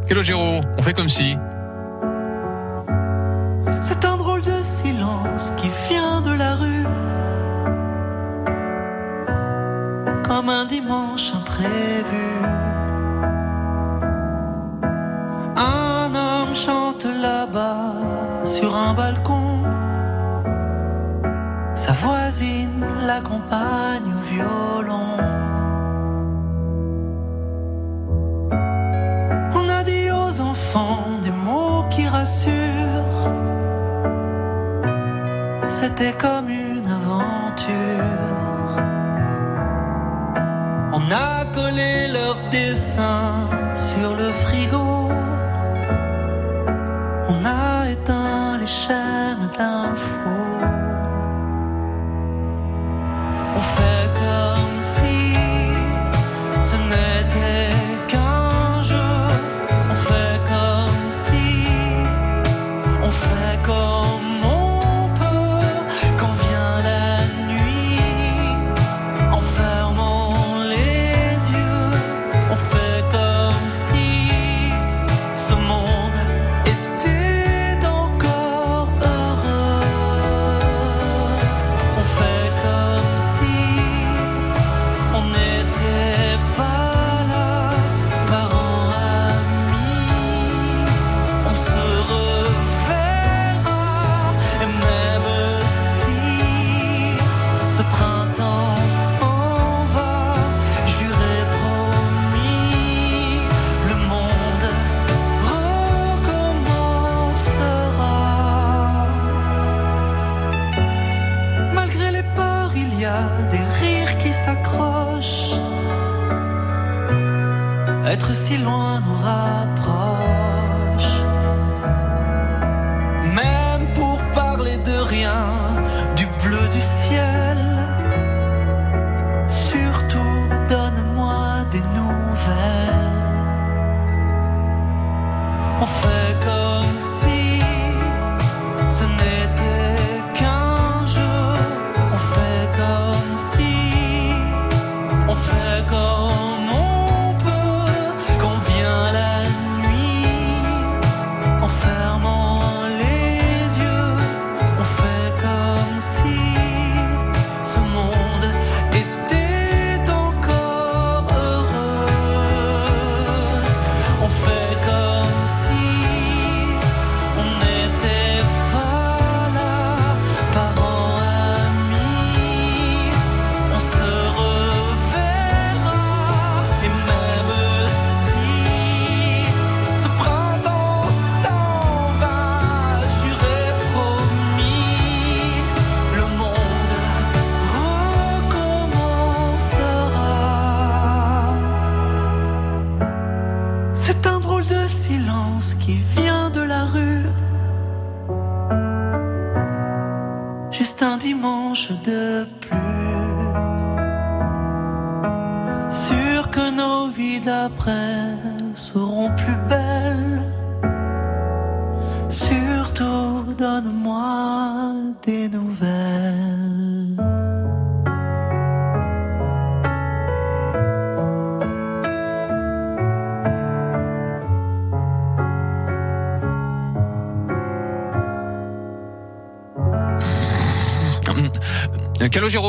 [0.06, 1.36] Calogero, on fait comme si.
[3.80, 6.86] C'est un drôle de silence qui vient de la rue.
[10.24, 12.28] Comme un dimanche imprévu.
[15.56, 17.92] Un homme chante là-bas
[18.44, 19.64] sur un balcon.
[21.74, 25.45] Sa voisine l'accompagne au violon.
[31.22, 33.32] Des mots qui rassurent.
[35.68, 37.76] C'était comme une aventure.
[40.92, 45.08] On a collé leurs dessins sur le frigo.
[47.28, 50.60] On a éteint les chaînes d'infos.
[53.58, 54.55] On fait comme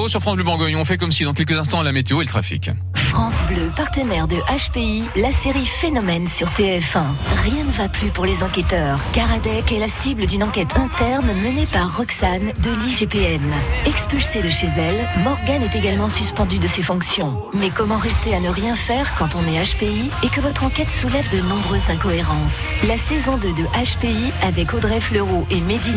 [0.07, 0.75] Sur France Bleu Bourgogne.
[0.77, 2.69] On fait comme si dans quelques instants la météo et le trafic.
[3.17, 7.01] France Bleu, partenaire de HPI, la série Phénomène sur TF1.
[7.41, 8.99] Rien ne va plus pour les enquêteurs.
[9.11, 13.41] Karadec est la cible d'une enquête interne menée par Roxane de l'IGPN.
[13.87, 17.41] Expulsée de chez elle, Morgane est également suspendue de ses fonctions.
[17.55, 20.91] Mais comment rester à ne rien faire quand on est HPI et que votre enquête
[20.91, 22.57] soulève de nombreuses incohérences?
[22.87, 25.93] La saison 2 de HPI avec Audrey Fleurot et Mehdi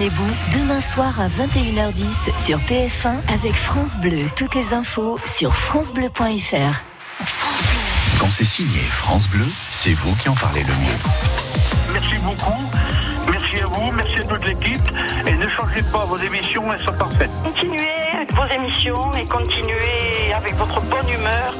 [0.54, 4.30] demain soir à 21h10 sur TF1 avec France Bleu.
[4.36, 6.89] Toutes les infos sur francebleu.fr.
[8.18, 10.98] Quand c'est signé France Bleu, c'est vous qui en parlez le mieux.
[11.92, 12.60] Merci beaucoup.
[13.30, 14.90] Merci à vous, merci à toute l'équipe.
[15.26, 17.30] Et ne changez pas, vos émissions, elles sont parfaites.
[17.44, 21.54] Continuez avec vos émissions et continuez avec votre bonne humeur.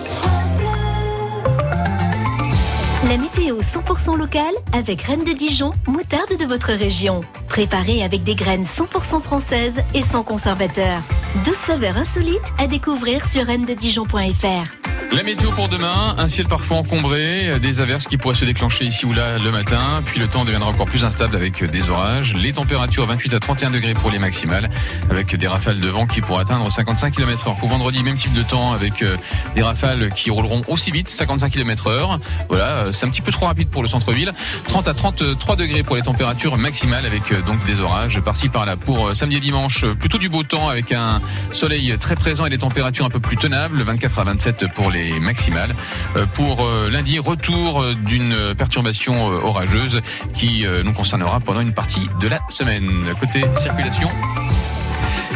[3.09, 7.23] La météo 100% locale avec Reine de Dijon, moutarde de votre région.
[7.49, 11.01] Préparée avec des graines 100% françaises et sans conservateur.
[11.44, 14.79] 12 saveurs insolites à découvrir sur reine-de-dijon.fr.
[15.12, 19.05] La météo pour demain, un ciel parfois encombré, des averses qui pourraient se déclencher ici
[19.05, 22.37] ou là le matin, puis le temps deviendra encore plus instable avec des orages.
[22.37, 24.70] Les températures 28 à 31 degrés pour les maximales,
[25.11, 27.57] avec des rafales de vent qui pourraient atteindre 55 km heure.
[27.57, 29.16] Pour vendredi, même type de temps avec euh,
[29.57, 32.20] des rafales qui rouleront aussi vite, 55 km heure.
[32.49, 34.33] Voilà, euh, c'est un petit peu trop rapide pour le centre-ville.
[34.68, 38.77] 30 à 33 degrés pour les températures maximales avec euh, donc des orages par-ci par-là.
[38.77, 41.20] Pour samedi et dimanche, plutôt du beau temps avec un
[41.51, 44.99] soleil très présent et des températures un peu plus tenables, 24 à 27 pour les
[45.20, 45.74] maximales.
[46.16, 50.00] Euh, Pour euh, lundi, retour euh, d'une perturbation orageuse
[50.34, 52.90] qui nous concernera pendant une partie de la semaine.
[53.18, 54.08] Côté circulation.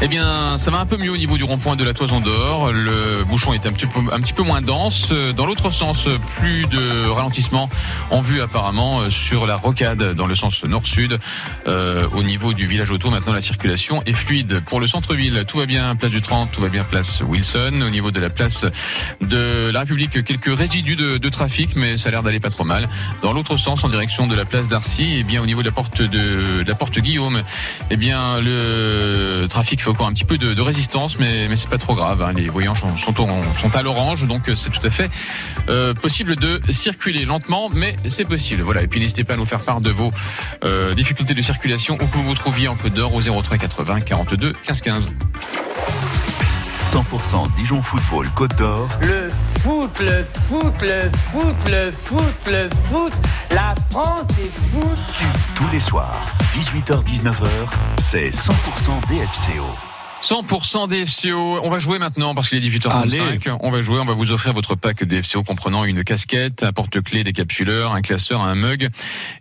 [0.03, 2.73] Eh bien, ça va un peu mieux au niveau du rond-point de la Toison d'Or.
[2.73, 5.13] Le bouchon est un petit peu, un petit peu moins dense.
[5.37, 7.71] Dans l'autre sens, plus de ralentissement
[8.11, 11.19] en vue apparemment sur la rocade dans le sens nord-sud.
[11.69, 14.61] Euh, au niveau du village auto, maintenant la circulation est fluide.
[14.67, 17.81] Pour le centre-ville, tout va bien, place du 30, tout va bien, place Wilson.
[17.81, 18.67] Au niveau de la place
[19.21, 22.65] de la République, quelques résidus de, de trafic, mais ça a l'air d'aller pas trop
[22.65, 22.89] mal.
[23.23, 25.73] Dans l'autre sens, en direction de la place d'Arcy, eh bien, au niveau de la
[25.73, 27.43] porte de, de la porte Guillaume,
[27.91, 31.77] eh bien, le trafic fait encore un petit peu de, résistance, mais, mais c'est pas
[31.77, 32.23] trop grave.
[32.23, 32.33] hein.
[32.35, 35.11] Les voyants sont à l'orange, donc euh, c'est tout à fait
[35.69, 38.63] euh, possible de circuler lentement, mais c'est possible.
[38.63, 38.83] Voilà.
[38.83, 40.11] Et puis n'hésitez pas à nous faire part de vos
[40.65, 44.01] euh, difficultés de circulation où que vous vous trouviez en Côte d'Or au 03 80
[44.01, 45.09] 42 15 15.
[46.95, 49.29] 100% Dijon Football Côte d'Or, Le
[49.61, 51.01] foot, le foot, le
[51.33, 53.13] foot, le foot, le foot.
[53.51, 54.99] La France est foot.
[55.57, 57.49] tous les soirs, 18h-19h,
[57.99, 59.94] c'est 100% DFCO.
[60.29, 61.61] 100% DFCO.
[61.63, 63.59] On va jouer maintenant parce qu'il est 18h35.
[63.61, 63.99] On va jouer.
[64.01, 68.41] On va vous offrir votre pack DFCO comprenant une casquette, un porte-clés décapsuleur, un classeur,
[68.41, 68.89] un mug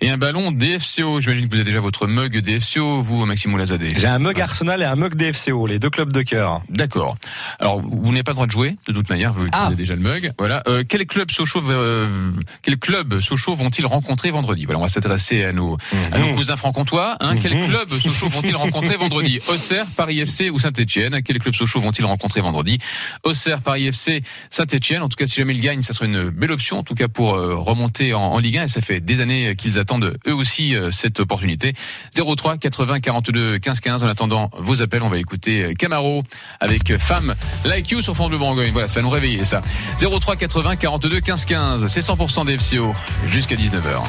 [0.01, 1.21] et un ballon DFCO.
[1.21, 3.93] J'imagine que vous avez déjà votre mug DFCO, vous, Maximo Lazadé.
[3.95, 6.61] J'ai un mug Arsenal et un mug DFCO, les deux clubs de cœur.
[6.67, 7.15] D'accord.
[7.59, 9.67] Alors, vous n'avez pas le droit de jouer, de toute manière, vous Ah.
[9.67, 10.33] avez déjà le mug.
[10.37, 10.63] Voilà.
[10.67, 14.65] Euh, quel club Sochaux, euh, quel club Sochaux vont-ils rencontrer vendredi?
[14.65, 15.77] Voilà, on va s'adresser à nos,
[16.11, 17.15] à nos cousins franc-comtois.
[17.21, 17.35] Hein.
[17.41, 17.67] Quel Mhm.
[17.69, 19.39] club Sochaux vont-ils rencontrer vendredi?
[19.47, 22.79] Auxerre, Paris FC ou Saint-Etienne Quel club Sochaux vont-ils rencontrer vendredi
[23.23, 25.03] Auxerre, Paris FC, Saint-Etienne.
[25.03, 27.07] En tout cas, si jamais ils gagnent, ça serait une belle option, en tout cas
[27.07, 28.63] pour euh, remonter en, Ligue 1.
[28.63, 31.73] Et ça fait des années qu'ils attendent eux aussi euh, cette opportunité.
[32.15, 34.03] 03 80 42 15 15.
[34.03, 36.23] En attendant vos appels, on va écouter euh, Camaro
[36.59, 38.71] avec euh, Femme Like You sur France Bleu Bourgogne.
[38.71, 39.61] Voilà, ça va nous réveiller ça.
[39.99, 41.87] 03 80 42 15 15.
[41.87, 42.95] C'est 100% des FCO
[43.29, 44.03] jusqu'à 19h.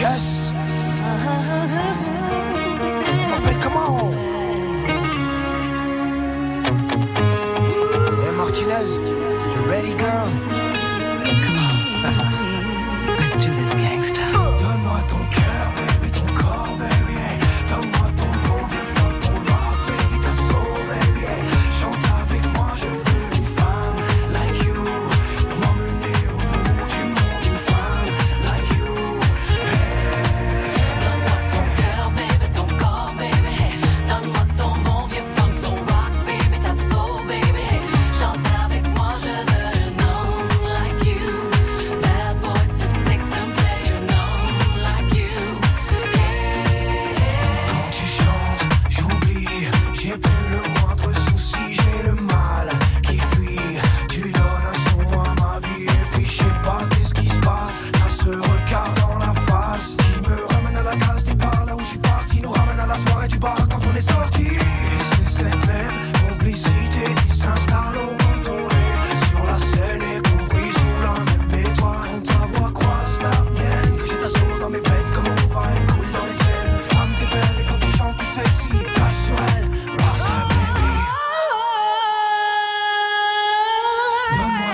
[0.00, 0.29] Yes.
[10.10, 10.49] You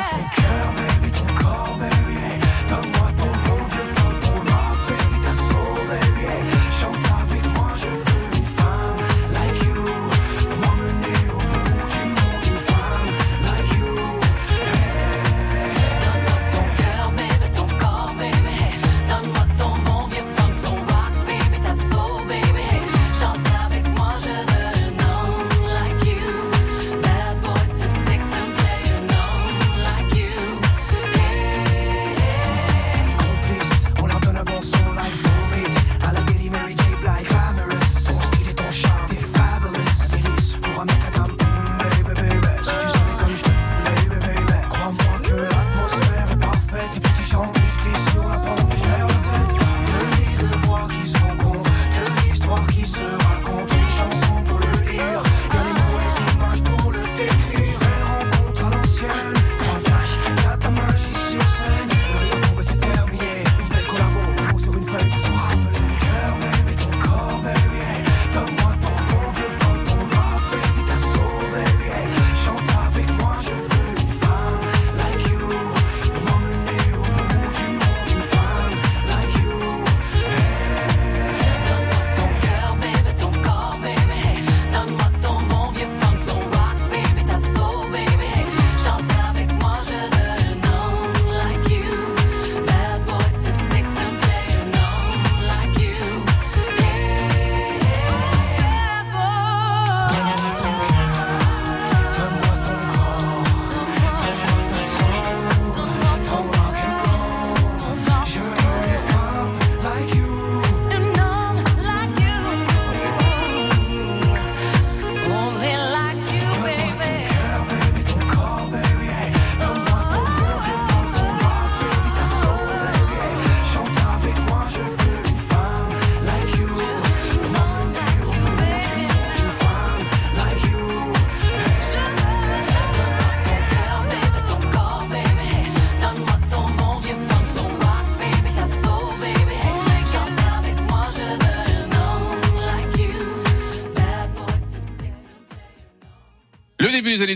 [0.09, 0.76] Don't care.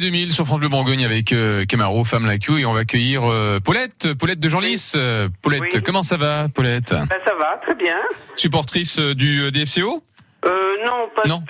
[0.00, 3.22] 2000 sur France Bleu Bourgogne avec euh, Camaro, Femme Like You et on va accueillir
[3.30, 4.92] euh, Paulette, Paulette de Genlis.
[4.96, 5.82] Euh, Paulette, Oui.
[5.84, 6.90] comment ça va Paulette?
[6.92, 7.96] Ben, ça va, très bien.
[8.36, 10.02] Supportrice euh, du DFCO
[10.44, 10.50] Euh,
[10.86, 11.42] non, pas Non.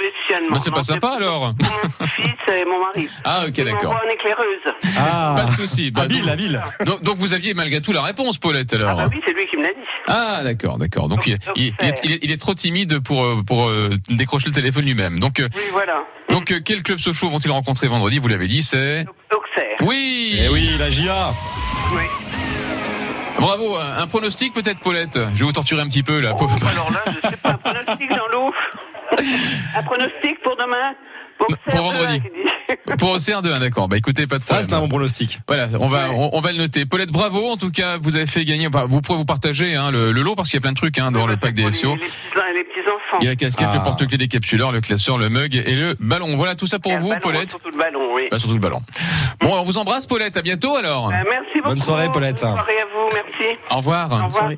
[0.50, 1.54] Bah, c'est pas sympa alors.
[2.00, 3.08] Mon fils et mon mari.
[3.24, 3.96] Ah ok d'accord.
[4.04, 4.74] une éclaireuse.
[4.98, 5.90] Ah, Pas de souci.
[5.90, 6.62] Bah, habile, donc, habile.
[6.86, 8.90] donc, donc vous aviez malgré tout la réponse Paulette alors.
[8.90, 9.74] Ah bah oui, c'est lui qui me l'a dit.
[10.08, 11.08] Ah d'accord, d'accord.
[11.08, 13.90] Donc il, il- il est, il est- il est trop timide pour euh, pour euh,
[14.08, 15.18] décrocher le téléphone lui-même.
[15.18, 16.04] Donc euh, Oui, voilà.
[16.28, 18.18] donc euh, quel club Sochaux vont-ils rencontrer vendredi?
[18.18, 19.76] Vous l'avez dit, c'est Auxerre.
[19.82, 20.38] oui.
[20.42, 21.30] Eh oui, la GIA.
[21.92, 22.02] Oui.
[23.38, 23.76] Bravo.
[23.76, 25.14] Un, un pronostic peut-être Paulette?
[25.34, 26.34] Je vais vous torturer un petit peu là.
[26.38, 28.28] Oh, alors là, je sais pas, un pronostic dans.
[29.76, 30.94] un pronostic pour demain
[31.38, 32.20] pour vendredi.
[32.20, 32.28] dit.
[32.98, 33.88] Pour Auxerre 2, d'accord.
[33.88, 34.68] Bah écoutez, pas de Ça, problème.
[34.70, 35.40] c'est un bon pronostic.
[35.48, 36.86] Voilà, on va on, on va le noter.
[36.86, 37.50] Paulette, bravo.
[37.50, 38.68] En tout cas, vous avez fait gagner.
[38.68, 40.76] bah, vous pourrez vous partager hein, le, le lot parce qu'il y a plein de
[40.76, 41.94] trucs hein, dans le pack des FCO.
[41.94, 42.10] Les petits,
[42.54, 43.18] les petits enfants.
[43.20, 43.76] Il y a la casquette, Ah.
[43.78, 46.36] le porte-clés des capsuleurs, le classeur, le mug et le ballon.
[46.36, 47.50] Voilà tout ça pour vous, ballon, Paulette.
[47.50, 48.22] Surtout le ballon, oui.
[48.30, 48.80] Bah, surtout le ballon.
[49.40, 50.36] Bon, on vous embrasse, Paulette.
[50.36, 51.08] À bientôt alors.
[51.08, 51.70] Euh, merci beaucoup.
[51.70, 52.40] Bonne soirée, Paulette.
[52.42, 53.52] Bonne soirée à vous, merci.
[53.70, 54.12] Au revoir.
[54.12, 54.50] Au revoir.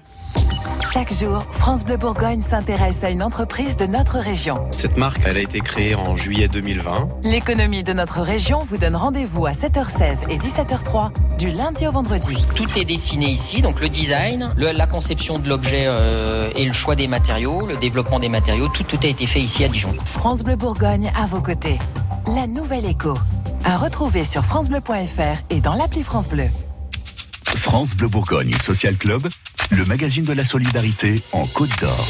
[0.90, 4.56] Chaque jour, France Bleu Bourgogne s'intéresse à une entreprise de notre région.
[4.72, 7.08] Cette marque, elle a été créée en juillet 2020.
[7.22, 12.36] L'économie de notre région vous donne rendez-vous à 7h16 et 17h03 du lundi au vendredi.
[12.54, 16.72] Tout est dessiné ici, donc le design, le- la conception de l'objet euh, et le
[16.72, 19.94] choix des matériaux, le développement des matériaux, tout, tout a été fait ici à Dijon.
[20.04, 21.78] France Bleu Bourgogne à vos côtés.
[22.34, 23.14] La nouvelle écho.
[23.64, 26.46] À retrouver sur FranceBleu.fr et dans l'appli France Bleu.
[27.56, 29.28] France Bleu Bourgogne Social Club,
[29.76, 32.06] le magazine de la solidarité en Côte d'Or.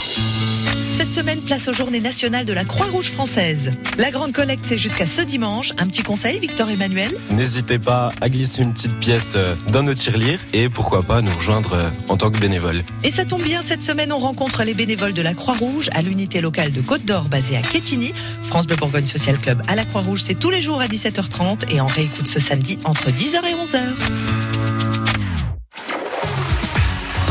[0.92, 3.70] Cette semaine, place aux journées nationales de la Croix-Rouge française.
[3.98, 5.72] La grande collecte, c'est jusqu'à ce dimanche.
[5.78, 7.16] Un petit conseil, Victor Emmanuel?
[7.30, 11.32] N'hésitez pas à glisser une petite pièce euh, dans nos tirelires et pourquoi pas nous
[11.32, 12.82] rejoindre euh, en tant que bénévole.
[13.04, 16.40] Et ça tombe bien, cette semaine, on rencontre les bénévoles de la Croix-Rouge à l'unité
[16.40, 18.12] locale de Côte d'Or basée à Quetigny.
[18.42, 21.80] France Bleu Bourgogne Social Club à la Croix-Rouge, c'est tous les jours à 17h30 et
[21.80, 24.81] en réécoute ce samedi entre 10h et 11h.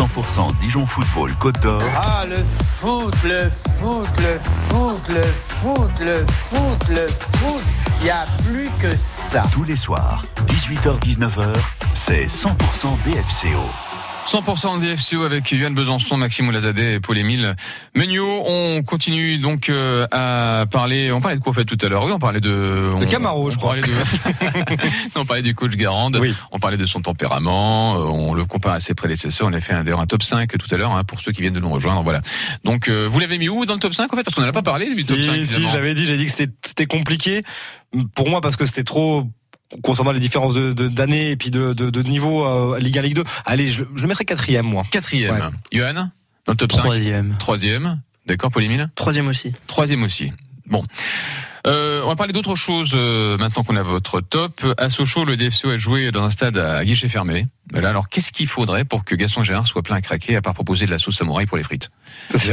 [0.01, 1.83] 100% Dijon Football Côte d'Or.
[1.95, 2.37] Ah, le
[2.79, 4.39] foot, le foot, le
[4.69, 5.21] foot, le
[5.61, 7.63] foot, le foot, le foot.
[7.99, 8.89] Il n'y a plus que
[9.31, 9.43] ça.
[9.51, 11.53] Tous les soirs, 18h-19h,
[11.93, 13.90] c'est 100% DFCO.
[14.25, 17.55] 100% de DFCO avec Yoann Besançon, Maxime Oulazadeh et Paul-Émile
[17.95, 18.43] Meuniot.
[18.45, 21.11] On continue donc euh, à parler.
[21.11, 22.05] On parlait de quoi en fait tout à l'heure?
[22.05, 22.91] Oui, on parlait de.
[22.99, 23.75] De Camaro, on je crois.
[23.75, 23.81] de-
[25.15, 26.17] on parlait du coach Garande.
[26.21, 26.33] Oui.
[26.51, 27.95] On parlait de son tempérament.
[27.95, 29.47] euh, On le compare à ses prédécesseurs.
[29.49, 31.41] On a fait un, d'ailleurs un top 5 tout à l'heure hein, pour ceux qui
[31.41, 32.03] viennent de nous rejoindre.
[32.03, 32.21] Voilà.
[32.63, 34.23] Donc euh, vous l'avez mis où dans le top 5 en fait?
[34.23, 36.31] Parce qu'on n'en a pas parlé du top 5 Si, j'avais dit, j'ai dit que
[36.31, 37.43] c'était c'était compliqué
[38.15, 39.25] pour moi parce que c'était trop
[39.83, 43.01] concernant les différences de de- d'années et puis de, de, de niveau euh, Ligue 1,
[43.01, 43.23] Ligue 2.
[43.45, 44.83] Allez, je, je le mettrais quatrième moi.
[44.91, 45.31] Quatrième.
[45.71, 45.93] Ouais.
[46.45, 47.35] Dans le top 5 Troisième.
[47.39, 48.01] Troisième.
[48.25, 49.53] D'accord, Paul-Émile Troisième aussi.
[49.67, 50.31] Troisième aussi.
[50.67, 50.83] Bon.
[51.67, 54.65] Euh, on va parler d'autre chose euh, maintenant qu'on a votre top.
[54.77, 57.45] À Sochaux, le DFCO a joué dans un stade à guichet fermé.
[57.73, 60.41] Mais là, alors, qu'est-ce qu'il faudrait pour que Gaston Gérard soit plein à craquer à
[60.41, 61.89] part proposer de la sauce samouraï pour les frites?
[62.35, 62.49] C'est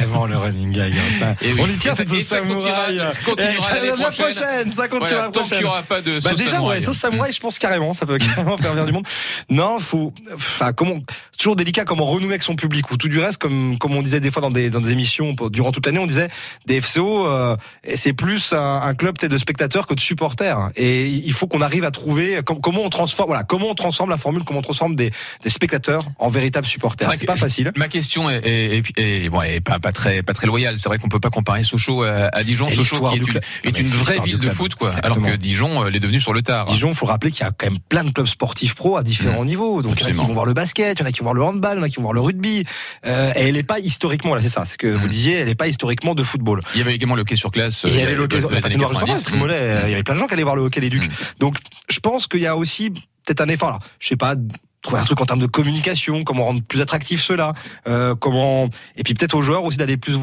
[0.00, 0.92] vraiment le running gag.
[0.96, 1.34] hein, ça.
[1.42, 1.60] Et oui.
[1.62, 2.98] On y tient cette sauce ça samouraï.
[3.12, 4.70] ça continuera l'année la prochaine.
[4.72, 5.58] Ça continuera Voilà, tant qu'il prochaine.
[5.58, 6.78] n'y aura pas de Bah sauce déjà, samouraï.
[6.78, 9.06] ouais, sauce samouraï, je pense carrément, ça peut carrément faire venir du monde.
[9.48, 10.96] Non, faut, enfin, comment,
[11.38, 14.18] toujours délicat comment renouer avec son public ou tout du reste, comme, comme on disait
[14.20, 16.28] des fois dans des, dans des émissions durant toute l'année, on disait
[16.66, 17.54] des FCO, euh,
[17.94, 20.68] c'est plus un, un club de spectateurs que de supporters.
[20.74, 24.10] Et il faut qu'on arrive à trouver com- comment on transforme, voilà, comment on transforme
[24.10, 25.10] la formule, comment on transforme des,
[25.42, 27.08] des spectateurs en véritables supporters.
[27.14, 27.72] C'est pas facile.
[27.76, 30.78] Ma question est, est, est- est- bon, est pas, pas très, pas très loyale.
[30.78, 32.68] C'est vrai qu'on peut pas comparer Sochaux à, à Dijon.
[32.68, 34.90] Sochaux qui est une, est vraie ville de foot, quoi.
[34.90, 35.26] Exactement.
[35.26, 36.66] Alors que Dijon, euh, l'est devenu sur le tard.
[36.66, 39.44] Dijon, faut rappeler qu'il y a quand même plein de clubs sportifs pro à différents
[39.44, 39.82] niveaux.
[39.82, 41.20] Donc il y en a qui vont voir le basket, il y en a qui
[41.20, 42.64] vont voir le handball, il y en a qui vont voir le rugby.
[43.06, 45.54] Euh, et elle n'est pas historiquement, là c'est ça, c'est que vous disiez, elle n'est
[45.54, 46.60] pas historiquement de football.
[46.74, 48.90] Il y avait également le quai sur euh, il y avait le hockey, la patinoire
[48.90, 49.18] justement, 90.
[49.18, 50.90] le Trimolet, euh, il y avait plein de gens qui allaient voir le hockey les
[50.90, 51.08] Ducs.
[51.38, 51.56] Donc
[51.88, 52.92] je pense qu'il y a aussi
[53.28, 53.68] peut-être un effort.
[53.68, 54.34] Alors, je sais pas
[54.82, 57.52] trouver un truc en termes de communication, comment rendre plus attractif cela,
[57.88, 60.16] euh, comment et puis peut-être aux joueurs aussi d'aller plus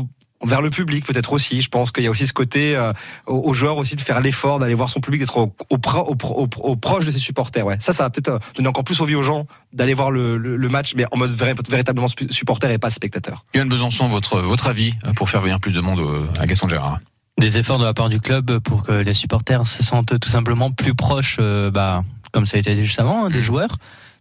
[0.43, 1.61] vers le public peut-être aussi.
[1.61, 2.91] Je pense qu'il y a aussi ce côté euh,
[3.25, 6.15] aux, joueurs aussi de faire l'effort d'aller voir son public, d'être au, au, pro- au,
[6.15, 7.65] pro- au, pro- au proche de ses supporters.
[7.65, 10.37] Ouais, ça, ça va peut-être euh, donner encore plus envie aux gens d'aller voir le,
[10.37, 13.45] le, le match, mais en mode vrai- véritablement supporter et pas spectateur.
[13.53, 16.99] Yoann Besançon, votre, votre avis euh, pour faire venir plus de monde à Gaston Gérard?
[17.39, 20.71] Des efforts de la part du club pour que les supporters se sentent tout simplement
[20.71, 22.03] plus proches, euh, bah,
[22.35, 23.69] comme ça a été dit juste avant, hein, des joueurs.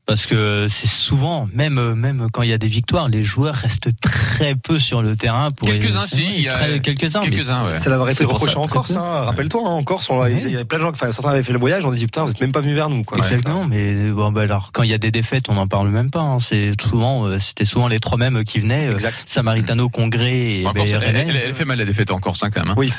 [0.07, 3.89] Parce que c'est souvent, même même quand il y a des victoires, les joueurs restent
[4.03, 5.51] très peu sur le terrain.
[5.51, 7.21] Pour Quelques-uns, si, il y a- Très- quelques-uns.
[7.23, 7.73] mais quelques-uns, ouais.
[7.73, 10.27] Ça l'avait été c'est pour reproché ça, en Corse, hein, rappelle-toi, hein, en Corse, on-
[10.27, 12.23] il y avait plein de gens, enfin, certains avaient fait le voyage, on dit putain,
[12.25, 13.17] vous êtes même pas venus vers nous, quoi.
[13.17, 16.11] Exactement, mais bon, bah, alors quand il y a des défaites, on n'en parle même
[16.11, 16.21] pas.
[16.21, 16.39] hein.
[16.39, 18.89] C'est souvent, euh, c'était souvent les trois mêmes qui venaient.
[18.89, 19.23] euh, Exact.
[19.25, 21.27] Samaritano, Congrès et En Corse, elle, Rennais.
[21.31, 22.73] elle- elle fait mal la défaite en Corse, hein, quand même.
[22.73, 22.75] hein.
[22.77, 22.93] Oui.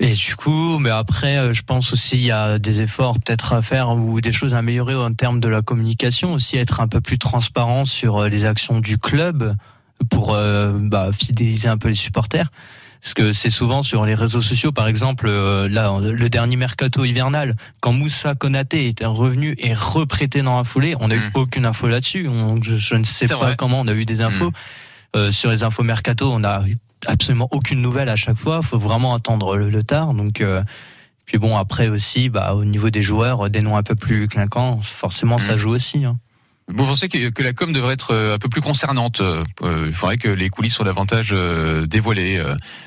[0.00, 3.52] Et du coup, mais après, euh, je pense aussi il y a des efforts peut-être
[3.52, 6.88] à faire ou des choses à améliorer en termes de la communication, aussi être un
[6.88, 9.54] peu plus transparent sur euh, les actions du club
[10.10, 12.50] pour euh, bah, fidéliser un peu les supporters.
[13.00, 17.04] Parce que c'est souvent sur les réseaux sociaux, par exemple, euh, là, le dernier mercato
[17.04, 21.66] hivernal, quand Moussa Konaté était revenu et reprêté dans la foulée, on n'a eu aucune
[21.66, 22.30] info là-dessus.
[22.62, 23.56] Je, je ne sais pas vrai.
[23.56, 24.52] comment on a eu des infos.
[25.14, 26.76] Euh, sur les infos mercato, on a eu
[27.06, 28.62] absolument aucune nouvelle à chaque fois.
[28.62, 30.14] faut vraiment attendre le, le tard.
[30.14, 30.62] Donc, euh,
[31.24, 34.80] puis bon, après aussi, bah, au niveau des joueurs, des noms un peu plus clinquants,
[34.82, 36.04] forcément, ça joue aussi.
[36.04, 36.18] Hein.
[36.66, 39.84] Vous pensez que, que la com devrait être euh, un peu plus concernante euh, euh,
[39.88, 41.34] Il faudrait que les coulisses soient davantage
[41.86, 42.42] dévoilées,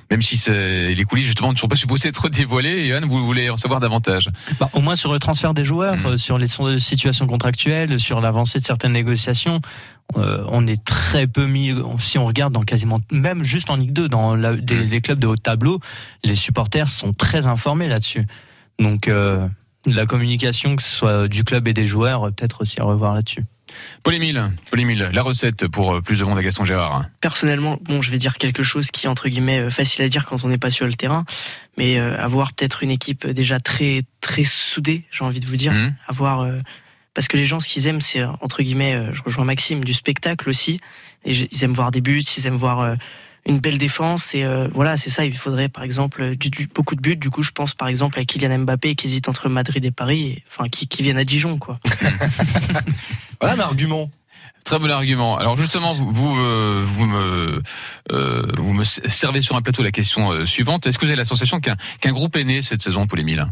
[0.10, 2.88] même si les coulisses justement ne sont pas supposées être dévoilées.
[2.88, 4.30] Yann, vous voulez en savoir davantage?
[4.60, 6.48] Bah, au moins sur le transfert des joueurs, euh, sur les
[6.80, 9.62] situations contractuelles, sur l'avancée de certaines négociations,
[10.18, 11.72] euh, on est très peu mis.
[12.00, 15.20] Si on regarde dans quasiment, même juste en Ligue 2, dans la- des- les clubs
[15.20, 15.80] de haut tableau,
[16.24, 18.26] les supporters sont très informés là-dessus.
[18.80, 19.48] Donc euh,
[19.86, 23.44] la communication, que ce soit du club et des joueurs, peut-être aussi à revoir là-dessus.
[24.04, 27.06] Paul-Émile, Paul-Émile, la recette pour euh, plus de monde à Gaston Gérard.
[27.22, 30.26] Personnellement, bon, je vais dire quelque chose qui est entre guillemets euh, facile à dire
[30.26, 31.26] quand on n'est pas sur le terrain,
[31.78, 35.74] mais euh, avoir peut-être une équipe déjà très très soudée, j'ai envie de vous dire,
[36.08, 36.60] avoir euh,
[37.14, 40.50] parce que les gens ce qu'ils aiment c'est entre guillemets, je rejoins Maxime, du spectacle
[40.50, 40.80] aussi.
[41.26, 42.96] Et ils aiment voir des buts, ils aiment voir
[43.48, 45.26] une belle défense et euh, voilà c'est ça.
[45.26, 47.16] Il faudrait par exemple euh, du, du- beaucoup de buts.
[47.16, 50.26] Du coup, je pense par exemple à Kylian Mbappé qui hésite entre Madrid et Paris,
[50.28, 51.80] et, enfin qui, qui viennent à Dijon quoi.
[53.42, 54.12] Voilà un argument.
[54.64, 55.38] Très bon argument.
[55.38, 57.62] Alors justement, vous vous, euh, vous me
[58.12, 60.86] euh, vous me servez sur un plateau la question suivante.
[60.88, 63.48] Est-ce que vous avez la sensation qu'un qu'un groupe est né cette saison, Paul-Émile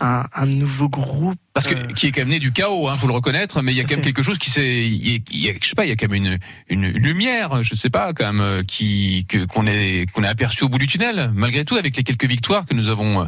[0.00, 1.38] Un, un nouveau groupe.
[1.56, 3.72] Parce que euh, qui est quand même né du chaos, hein, faut le reconnaître, mais
[3.72, 5.96] il y a quand même quelque chose qui s'est, je sais pas, il y a
[5.96, 6.38] quand même une,
[6.68, 10.68] une, lumière, je sais pas, quand même, euh, qui qu'on est qu'on a aperçu au
[10.68, 13.26] bout du tunnel, malgré tout, avec les quelques victoires que nous avons, euh,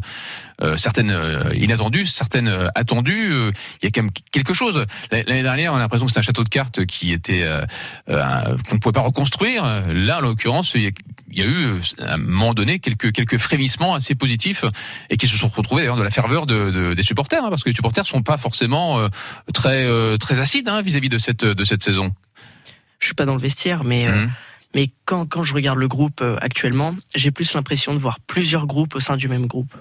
[0.61, 1.19] euh, certaines
[1.55, 3.51] inattendues, certaines attendues, euh,
[3.81, 4.85] il y a quand même quelque chose.
[5.11, 7.47] L'année dernière, on a l'impression que c'était un château de cartes qui était
[8.07, 9.65] qu'on ne pouvait pas reconstruire.
[9.89, 10.91] Là, en l'occurrence, il y a,
[11.31, 14.65] il y a eu à un moment donné quelques quelques frémissements assez positifs
[15.11, 17.63] et qui se sont retrouvés d'ailleurs de la ferveur de, de- des supporters, hein, parce
[17.63, 19.09] que les supporters sont pas forcément euh,
[19.53, 22.13] très euh, très acides hein, vis-à-vis de cette de cette saison.
[22.99, 24.27] je suis pas dans le vestiaire, mais euh,
[24.75, 28.67] mais quand quand je regarde le groupe euh, actuellement, j'ai plus l'impression de voir plusieurs
[28.67, 29.75] groupes au sein du même groupe.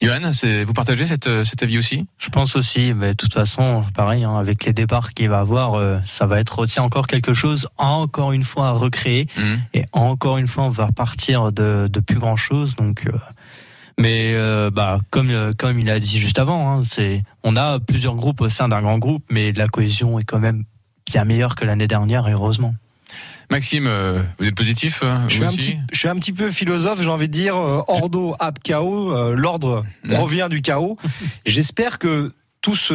[0.00, 0.32] Johan,
[0.66, 2.06] vous partagez cette, cet avis aussi?
[2.18, 5.74] Je pense aussi, mais de toute façon, pareil, hein, avec les départs qu'il va avoir,
[5.74, 9.28] euh, ça va être aussi encore quelque chose, encore une fois, à recréer.
[9.74, 12.74] Et encore une fois, on va repartir de, de plus grand chose.
[12.74, 13.12] Donc, euh,
[14.02, 17.78] mais euh, bah, comme, euh, comme il a dit juste avant, hein, c'est, on a
[17.78, 20.64] plusieurs groupes au sein d'un grand groupe, mais la cohésion est quand même
[21.06, 22.74] bien meilleure que l'année dernière, et heureusement.
[23.48, 26.32] Maxime, euh, vous êtes positif Je suis, vous un aussi petit, je suis un petit
[26.32, 30.98] peu philosophe, j'ai envie de dire, ordo ab chaos, l'ordre revient du chaos.
[31.46, 32.94] J'espère que tout ce...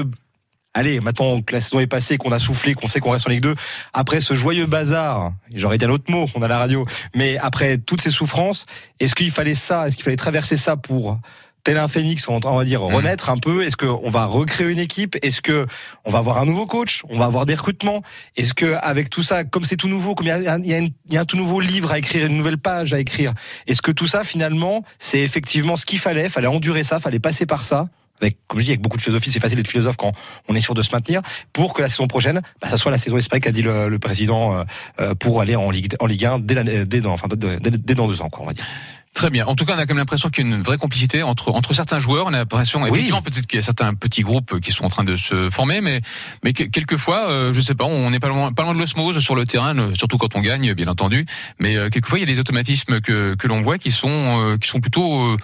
[0.77, 3.31] Allez, maintenant que la saison est passée, qu'on a soufflé, qu'on sait qu'on reste en
[3.31, 3.55] Ligue 2,
[3.93, 7.79] après ce joyeux bazar, j'aurais dit un autre mot, on a la radio, mais après
[7.79, 8.67] toutes ces souffrances,
[8.99, 11.19] est-ce qu'il fallait ça, est-ce qu'il fallait traverser ça pour
[11.63, 13.65] tel un phénix, on va dire renaître un peu?
[13.65, 15.17] Est-ce qu'on va recréer une équipe?
[15.23, 15.65] Est-ce que
[16.05, 17.01] on va avoir un nouveau coach?
[17.09, 18.03] On va avoir des recrutements?
[18.35, 21.25] Est-ce que avec tout ça, comme c'est tout nouveau, comme il y y a un
[21.25, 23.33] tout nouveau livre à écrire, une nouvelle page à écrire,
[23.65, 26.29] est-ce que tout ça finalement, c'est effectivement ce qu'il fallait?
[26.29, 27.89] Fallait endurer ça, fallait passer par ça
[28.21, 30.11] avec, comme je dis, avec beaucoup de philosophie, c'est facile d'être philosophe quand
[30.47, 31.21] on est sûr de se maintenir,
[31.53, 33.99] pour que la saison prochaine, bah, ça soit la saison espérée qu'a dit le, le
[33.99, 34.63] président, euh,
[34.99, 38.07] euh, pour aller en Ligue, en Ligue 1 dès, l'année- dès, dans, enfin, dès, dans
[38.07, 38.65] deux ans, quoi, on va dire.
[39.13, 39.47] Très bien.
[39.47, 41.49] En tout cas, on a quand même l'impression qu'il y a une vraie complicité entre
[41.51, 42.27] entre certains joueurs.
[42.27, 45.03] On a l'impression, effectivement, peut-être qu'il y a certains petits groupes qui sont en train
[45.03, 46.01] de se former, mais
[46.43, 49.17] mais que- quelquefois, euh, je sais pas, on n'est pas loin, pas loin de l'osmose
[49.19, 51.25] sur le terrain, euh, surtout quand on gagne, bien entendu.
[51.57, 54.07] Mais euh, quelquefois, il y a des automatismes que que l'on voit qui sont
[54.51, 55.35] euh, qui sont plutôt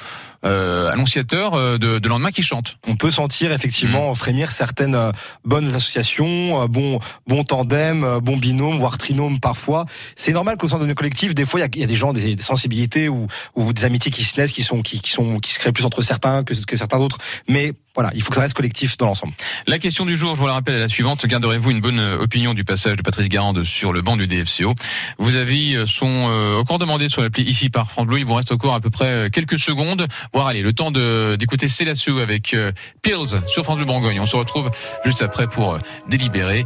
[0.45, 2.77] euh, annonciateurs euh, de, de lendemain qui chantent.
[2.87, 5.11] on peut sentir effectivement frémir certaines euh,
[5.45, 9.85] bonnes associations, bons bon tandem, bon binôme, voire trinôme parfois.
[10.15, 12.13] C'est normal qu'au sein de nos collectifs, des fois, il y y, a des gens,
[12.13, 15.39] des, des sensibilités ou, ou des amitiés qui se naissent, qui sont qui, qui sont
[15.39, 17.17] qui se créent plus entre certains que, que certains autres.
[17.47, 19.33] Mais voilà, il faut que ça reste collectif dans l'ensemble.
[19.67, 21.25] La question du jour, je vous la rappelle, est la suivante.
[21.25, 24.73] Garderez-vous une bonne euh, opinion du passage de Patrice Garande sur le banc du DFCO
[25.19, 28.19] Vos avis euh, sont euh, encore demandés sur l'appli ici par France Bleu.
[28.19, 30.07] Il vous reste encore à peu près euh, quelques secondes.
[30.33, 32.71] Voire allez, le temps d'écouter Célassou avec euh,
[33.03, 34.19] Pills sur France Bleu Bourgogne.
[34.19, 34.71] On se retrouve
[35.05, 35.79] juste après pour euh,
[36.09, 36.65] délibérer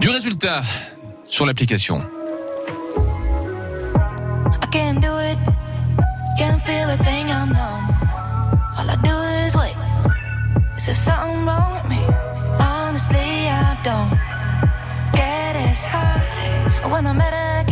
[0.00, 0.62] du résultat
[1.26, 2.04] sur l'application.
[4.62, 5.38] I can't do it.
[6.38, 7.90] Can't feel a thing, I'm numb.
[8.78, 9.19] All I do is wait.
[10.88, 12.02] Is something wrong with me?
[12.58, 14.10] Honestly, I don't
[15.14, 17.60] get as high when I medicate.
[17.60, 17.69] And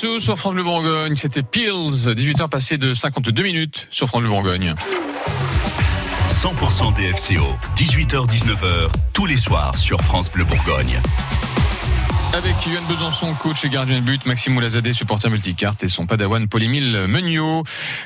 [0.00, 4.74] Sur France Bleu Bourgogne, c'était Pills, 18h passé de 52 minutes sur France Bleu Bourgogne.
[6.28, 7.44] 100% DFCO,
[7.76, 11.02] 18h-19h, tous les soirs sur France Bleu Bourgogne.
[12.32, 16.46] Avec Yoann Besançon, coach et gardien de but, Maxime Moulazadeh, supporter multicarte, et son padawan
[16.48, 17.64] Paul-Émile Meuniot,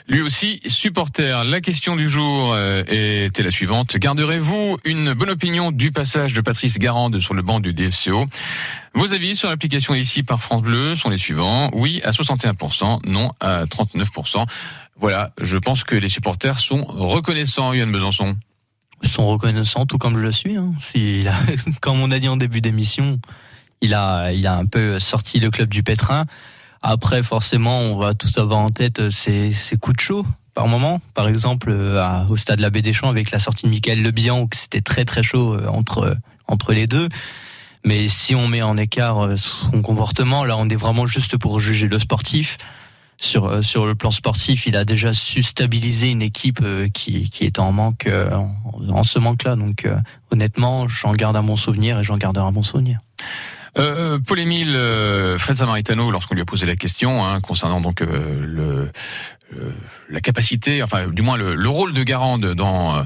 [0.09, 1.45] lui aussi supporter.
[1.45, 3.95] La question du jour euh, était la suivante.
[3.97, 8.27] Garderez-vous une bonne opinion du passage de Patrice Garande sur le banc du DFCO
[8.95, 11.71] Vos avis sur l'application ici par France Bleu sont les suivants.
[11.75, 14.47] Oui à 61%, non à 39%.
[14.99, 18.37] Voilà, je pense que les supporters sont reconnaissants, Yoann Besançon.
[19.03, 20.57] sont reconnaissants, tout comme je le suis.
[20.57, 20.73] Hein.
[20.81, 21.35] S'il a-
[21.83, 23.21] comme on a dit en début d'émission,
[23.85, 26.27] il a, il a un peu sorti le club du pétrin.
[26.87, 31.01] Après, forcément, on va tous avoir en tête euh, ces, coups de chaud par moment.
[31.15, 34.03] Par exemple, euh, au stade de la Baie des Champs avec la sortie de Michael
[34.03, 36.15] Le Bihan, où c'était très très chaud euh, entre,
[36.47, 37.09] entre les deux.
[37.87, 41.89] Mais si on met en écart son comportement, là, on est vraiment juste pour juger
[41.89, 42.59] le sportif.
[43.17, 46.63] Sur, sur le plan sportif, il a déjà su stabiliser une équipe
[46.93, 48.11] qui, qui est en manque,
[48.91, 49.57] en, ce manque-là.
[49.57, 49.89] Donc,
[50.31, 52.99] honnêtement, j'en garde un bon souvenir et j'en garderai un bon souvenir.
[53.77, 58.87] Euh, Paul-Émile, euh, Fred Samaritano, lorsqu'on lui a posé la question hein, concernant donc euh,
[59.57, 59.71] euh,
[60.09, 62.97] la capacité, enfin du moins le, le rôle de Garande dans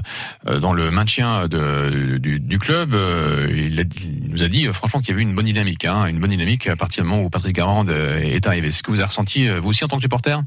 [0.47, 3.87] euh, le maintien du, club, euh, il,
[4.29, 6.67] nous a dit euh, franchement qu'il y avait une bonne dynamique, hein, une bonne dynamique
[6.67, 8.67] à partir du moment où Patrice Garande euh, est arrivé.
[8.67, 10.41] Est-ce que vous avez ressenti euh, vous aussi en tant que supporter?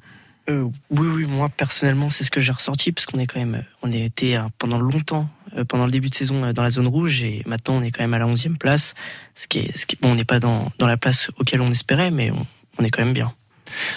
[0.49, 3.55] Euh, oui, oui, moi personnellement, c'est ce que j'ai ressorti parce qu'on est quand même,
[3.55, 5.29] euh, on a été euh, pendant longtemps,
[5.69, 8.15] pendant le début de saison dans la zone rouge et maintenant on est quand même
[8.15, 8.95] à la 11e place.
[9.37, 11.69] Ce qui est, ce qui, bon, on n'est pas dans, dans la place auquel on
[11.71, 12.33] espérait, mais
[12.79, 13.33] on, est quand même bien.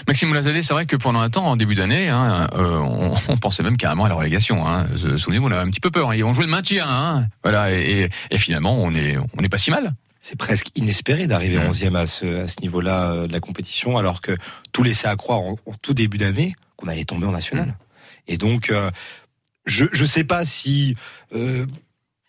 [0.08, 3.78] Maxime Moulazadeh, c'est vrai que pendant un temps, en début d'année, hein, on, pensait même
[3.78, 4.68] carrément à la relégation.
[4.68, 4.88] Hein.
[5.18, 6.12] Souvenez-vous, on avait un petit peu peur.
[6.12, 6.14] hein.
[6.14, 6.86] Et on jouait le maintien.
[6.88, 7.26] Hein.
[7.44, 9.94] Voilà, et, et- finalement, on on n'est pas si mal.
[10.28, 11.70] C'est presque inespéré d'arriver Mmh.
[11.70, 14.36] 11e à ce, à ce niveau-là euh, de la compétition, alors que
[14.72, 17.68] tout laissait à croire en, en tout début d'année qu'on allait tomber en national.
[17.68, 17.74] Mmh.
[18.30, 18.90] Et donc, euh,
[19.68, 20.96] je ne sais pas si...
[21.36, 21.68] Euh,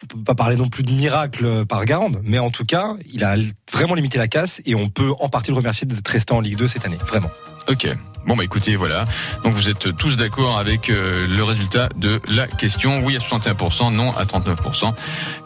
[0.03, 3.25] on peut pas parler non plus de miracle par Garande, mais en tout cas, il
[3.25, 3.35] a
[3.73, 6.59] vraiment limité la casse et on peut en partie le remercier d'être resté en Ligue
[6.59, 7.31] 2 cette année, vraiment.
[7.69, 7.89] Ok.
[8.27, 9.05] Bon bah écoutez, voilà.
[9.45, 13.05] Donc vous êtes tous d'accord avec euh, le résultat de la question.
[13.05, 14.93] Oui à 61%, non à 39%.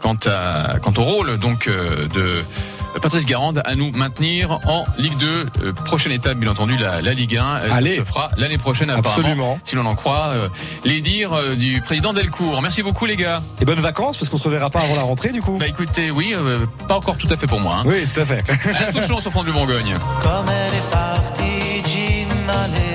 [0.00, 2.42] Quant à quant au rôle donc euh, de
[3.02, 5.46] Patrice Garande à nous maintenir en Ligue 2.
[5.62, 7.44] Euh, prochaine étape, bien entendu, la, la Ligue 1.
[7.44, 7.90] Euh, Allez.
[7.90, 9.10] Ça se fera l'année prochaine apparemment.
[9.28, 9.60] Absolument.
[9.64, 10.48] Si l'on en croit euh,
[10.84, 12.60] les dires euh, du président Delcourt.
[12.62, 13.42] Merci beaucoup les gars.
[13.60, 15.58] Et bonnes vacances, parce qu'on se reverra pas avant la rentrée du coup.
[15.58, 17.76] Bah écoutez, oui, euh, pas encore tout à fait pour moi.
[17.80, 17.82] Hein.
[17.86, 18.42] Oui, tout à fait.
[18.74, 19.96] Alain Souchon sur France Bleu Bourgogne.
[20.22, 21.39] Comme elle est partie,
[22.50, 22.89] Jim allait